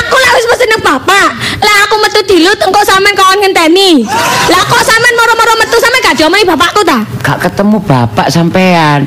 [0.00, 1.28] Aku lah wis pesen nang bapak.
[1.60, 4.08] Lah aku metu dilut engko sampean kawan ngenteni.
[4.48, 7.04] Lah kok sampean moro-moro metu sampean gak diomongi bapakku ta?
[7.20, 9.04] Gak ketemu bapak sampean.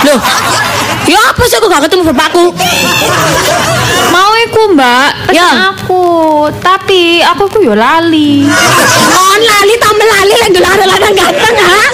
[0.00, 0.20] Loh.
[1.04, 2.56] Ya apa sih aku gak ketemu bapakku?
[4.08, 5.10] Mau aku mbak.
[5.36, 5.76] Ya.
[5.76, 6.04] aku.
[6.64, 8.48] Tapi aku ku yo lali.
[9.12, 11.84] Kon lali tambah lali lagi ada lanang ganteng ha?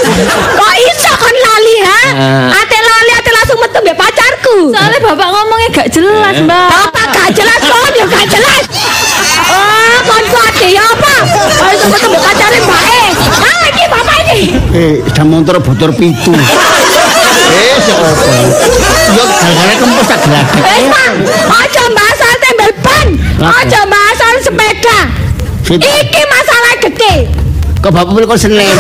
[0.55, 2.01] Kok iso kon lali ha?
[2.15, 2.47] Eh.
[2.63, 4.71] Ate lali ate langsung metu mbak pacarku.
[4.71, 6.47] Soalnya bapak ngomongnya gak jelas eh.
[6.47, 6.69] mbak.
[6.71, 8.65] Bapak gak jelas kon yo gak jelas.
[9.51, 11.15] Oh kon kuat ya apa?
[11.35, 12.23] Oh itu metu mbak?
[12.23, 14.41] Eh, Pacarnya baik nah ini bapak ini
[14.75, 16.33] eh jamontor butur pitu.
[17.55, 18.09] Eh, siapa?
[19.15, 20.59] yuk gara-gara kempes tak geladak.
[20.65, 21.13] Eh, Pak,
[21.55, 22.34] aja mbak saya
[23.43, 24.99] Aja bahas sepeda.
[25.65, 27.15] Iki masalah gede.
[27.81, 28.65] Kok bapak beli kok seneng?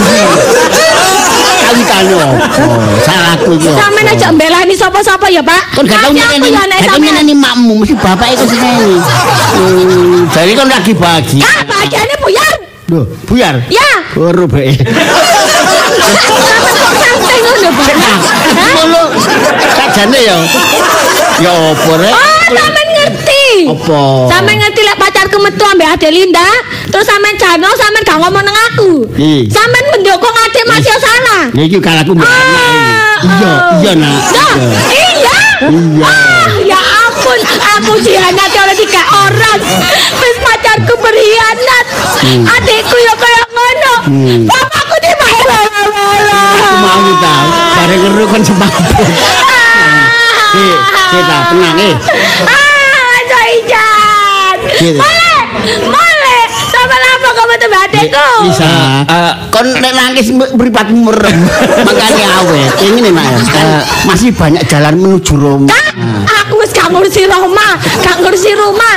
[1.64, 2.36] Kawitane opo?
[3.04, 3.68] Salahku iki.
[3.72, 3.80] opo?
[3.80, 5.74] Sampeyan aja mbelani sapa-sapa ya, Pak.
[5.74, 7.14] Kon gak tau Nanti aku nyeneni, ya nek gak tau sampeyan.
[7.24, 8.92] nyeneni makmu, mesti bapak iku seneni.
[9.54, 11.38] Hmm, jadi kon lagi bagi.
[11.40, 12.52] Ah, bagiannya buyar.
[12.92, 13.54] Loh, buyar.
[13.72, 13.90] Ya.
[17.00, 17.88] Santai ngono, Pak.
[17.96, 18.18] Hah?
[18.76, 19.02] Ngono.
[19.72, 20.38] Sajane ya.
[21.40, 22.12] Ya opo rek?
[22.12, 22.83] Oh, ngerti.
[23.54, 24.02] Apa?
[24.26, 26.48] Sampeyan ngerti lek pacarku metu ambek Adelinda,
[26.90, 28.90] terus sampeyan jano sampeyan gak ngomong nang aku.
[29.46, 31.42] Sampeyan mendukung adik Mas yo salah.
[31.54, 32.26] Ya iki kalahku mbak.
[33.24, 34.20] Iya, iya nak.
[34.34, 34.54] Nah,
[34.90, 35.34] Iya.
[35.70, 36.04] iya.
[36.04, 39.58] Ah, ya ampun, aku dihianati oleh tiga orang.
[40.18, 41.84] Wis pacarku berkhianat.
[42.44, 43.94] Adikku ya kayak ngono.
[44.44, 45.58] Bapakku di mana?
[46.84, 47.46] Mau tahu.
[47.78, 49.08] Bareng ngeru kon semaput.
[50.54, 50.76] Eh,
[51.10, 51.94] kita tenang eh.
[54.64, 55.44] Ah.
[55.54, 56.42] Boleh, boleh.
[56.72, 58.30] Sama apa kamu tuh adikku?
[58.50, 58.72] Bisa.
[59.06, 61.38] Eh, kon nek nangis mripatmu merem.
[61.88, 62.70] Makanya awet.
[62.82, 63.66] Ini nak kan
[64.04, 65.68] masih banyak jalan menuju Roma.
[65.70, 65.94] Kak,
[66.44, 68.96] aku wis gak ngurusi rumah, gak ngurusi rumah.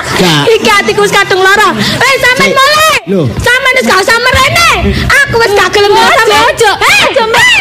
[0.49, 1.71] Iki atiku wis kadung lara.
[1.77, 2.57] Eh, sampean Cek.
[2.57, 2.93] boleh.
[3.13, 3.27] Loh.
[3.39, 4.71] Sampean wis gak usah merene.
[5.05, 6.41] Aku wis gak gelem sampean.
[6.51, 7.59] Ojo, eh, ojo, Mbak.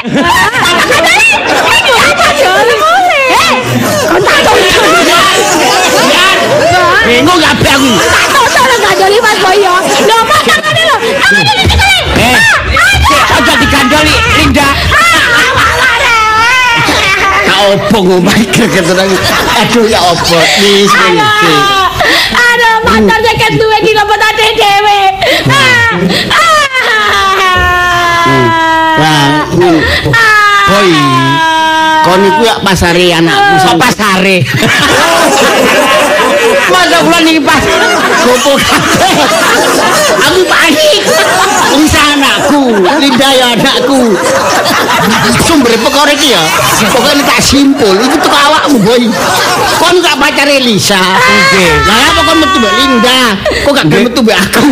[1.77, 2.53] Ini apa yo?
[3.27, 3.53] Eh,
[4.09, 4.57] kon tak tahu.
[7.17, 7.89] Bingung gak be aku.
[7.97, 9.73] Tak tahu cara gak joli Mas Boyo.
[9.89, 10.97] Lho, Pak, tangane lho.
[11.17, 11.97] Tangane iki iki.
[12.21, 12.37] Eh,
[13.41, 14.69] aja digandoli Linda.
[17.49, 19.09] Tak opo ngomong keteran.
[19.65, 20.37] Aduh ya opo.
[20.61, 21.57] Wis ngerti.
[22.37, 25.01] Aduh, mantan jaket duwe di lopot ade dhewe.
[25.49, 25.89] Ah.
[29.01, 29.25] Lah,
[29.57, 29.81] hmm.
[30.69, 30.93] Boy.
[32.05, 33.09] Kon iku ya pasare
[33.57, 34.37] sampai pasare?
[36.67, 37.63] Masa kula niki pas
[38.27, 39.15] gopo kabeh.
[40.27, 41.03] Aku panik.
[41.77, 42.63] Wis anakku,
[42.99, 44.17] Linda ya anakku.
[45.47, 46.43] Sumber perkara iki ya.
[46.91, 49.03] Pokoknya tak simpul, iki tuh awakmu, boy.
[49.79, 50.99] Kon gak pacar Elisa.
[50.99, 51.73] Nggih.
[51.87, 53.21] Lah apa kon metu mbak Linda?
[53.63, 54.67] Kok gak gelem metu mbak aku?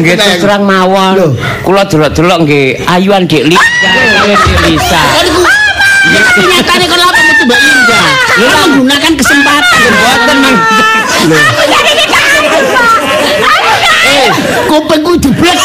[0.00, 1.36] nggih terus terang mawon.
[1.62, 3.90] Kula delok-delok nggih ayuan Dik Linda,
[4.26, 5.02] Dik Lisa.
[6.02, 8.00] Ya tapi nyatane kon apa metu mbak Linda?
[8.38, 9.80] Lu menggunakan kesempatan.
[9.92, 10.56] Mboten mang.
[14.02, 14.26] Eh,
[14.66, 15.58] kupingku jeblek.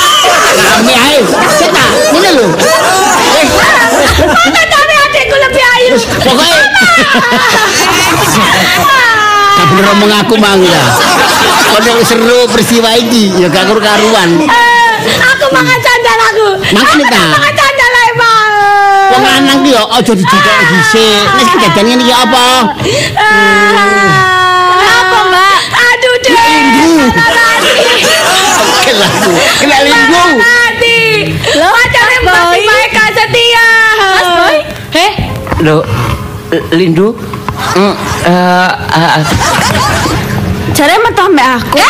[0.58, 1.20] Kami ae.
[1.58, 2.48] Ceta, ngene lho.
[4.28, 5.94] Mana tapi adikku lebih ayu.
[6.18, 6.62] pokoknya
[9.58, 10.82] Gak bener ngomong aku mang ya.
[11.68, 14.30] Kau seru peristiwa iki ya gak karu-karuan.
[14.42, 16.48] Eh, Aku makan sandal aku.
[16.74, 17.22] Makan Aku ta?
[17.32, 17.57] makan Pak.
[19.18, 21.26] Wong lanang ki yo aja dijikok dhisik.
[21.34, 22.46] Nek kejadian ngene iki apa?
[24.78, 25.58] Kenapa, Mbak?
[25.74, 26.38] Aduh, deh.
[28.86, 29.32] Kelaku.
[29.58, 30.22] Kena linggu.
[30.38, 30.98] Mati.
[31.58, 33.70] Lo pacare Mbak Maika setia.
[33.98, 34.58] Mas Boy.
[34.94, 35.12] Eh,
[35.66, 35.82] lho
[36.78, 37.18] Lindu.
[37.74, 38.70] Mm, eh,
[39.02, 39.26] eh,
[40.78, 41.82] Jare metu mbak aku.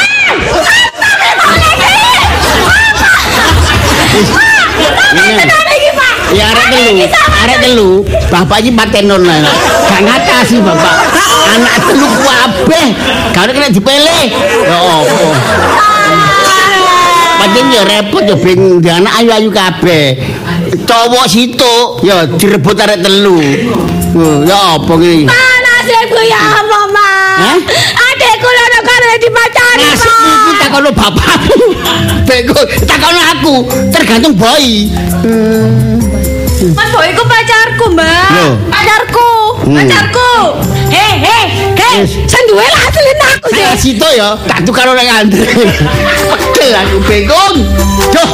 [6.36, 6.92] Ya arek telu,
[7.44, 7.90] arek telu.
[8.28, 9.40] Bapak iki patenon lah.
[9.88, 10.96] Gak ngatasi bapak.
[11.56, 12.88] Anak telu kabeh.
[13.32, 14.20] Gak kena dipele.
[14.68, 15.28] Ya opo.
[17.38, 20.20] Pancen ya repot ya bing di anak ayu-ayu kabeh.
[20.84, 23.40] Cowok situ ya direbut arek telu.
[24.44, 25.28] Ya apa iki?
[25.28, 27.38] Nasibku ya apa, Mas?
[27.38, 27.58] Hah?
[28.12, 30.60] Adekku lho karo dipacari, Nasib iki Mas.
[30.60, 31.68] takono bapakmu.
[32.26, 33.56] Bego, takono aku.
[33.94, 34.66] Tergantung boy.
[36.58, 38.30] Mas Boy ku pacarku, Mbak.
[38.34, 38.54] Loh.
[38.74, 39.30] Pacarku.
[39.62, 39.78] Hmm.
[39.78, 40.34] Pacarku.
[40.90, 41.46] Hei, hei,
[41.78, 42.02] hei.
[42.02, 42.18] Yes.
[42.26, 43.66] Sing duwe lah aslin aku sih.
[43.78, 45.46] situ ya, tak tukar orang Andre.
[46.34, 47.56] Pegel aku bingung.
[48.10, 48.30] Duh.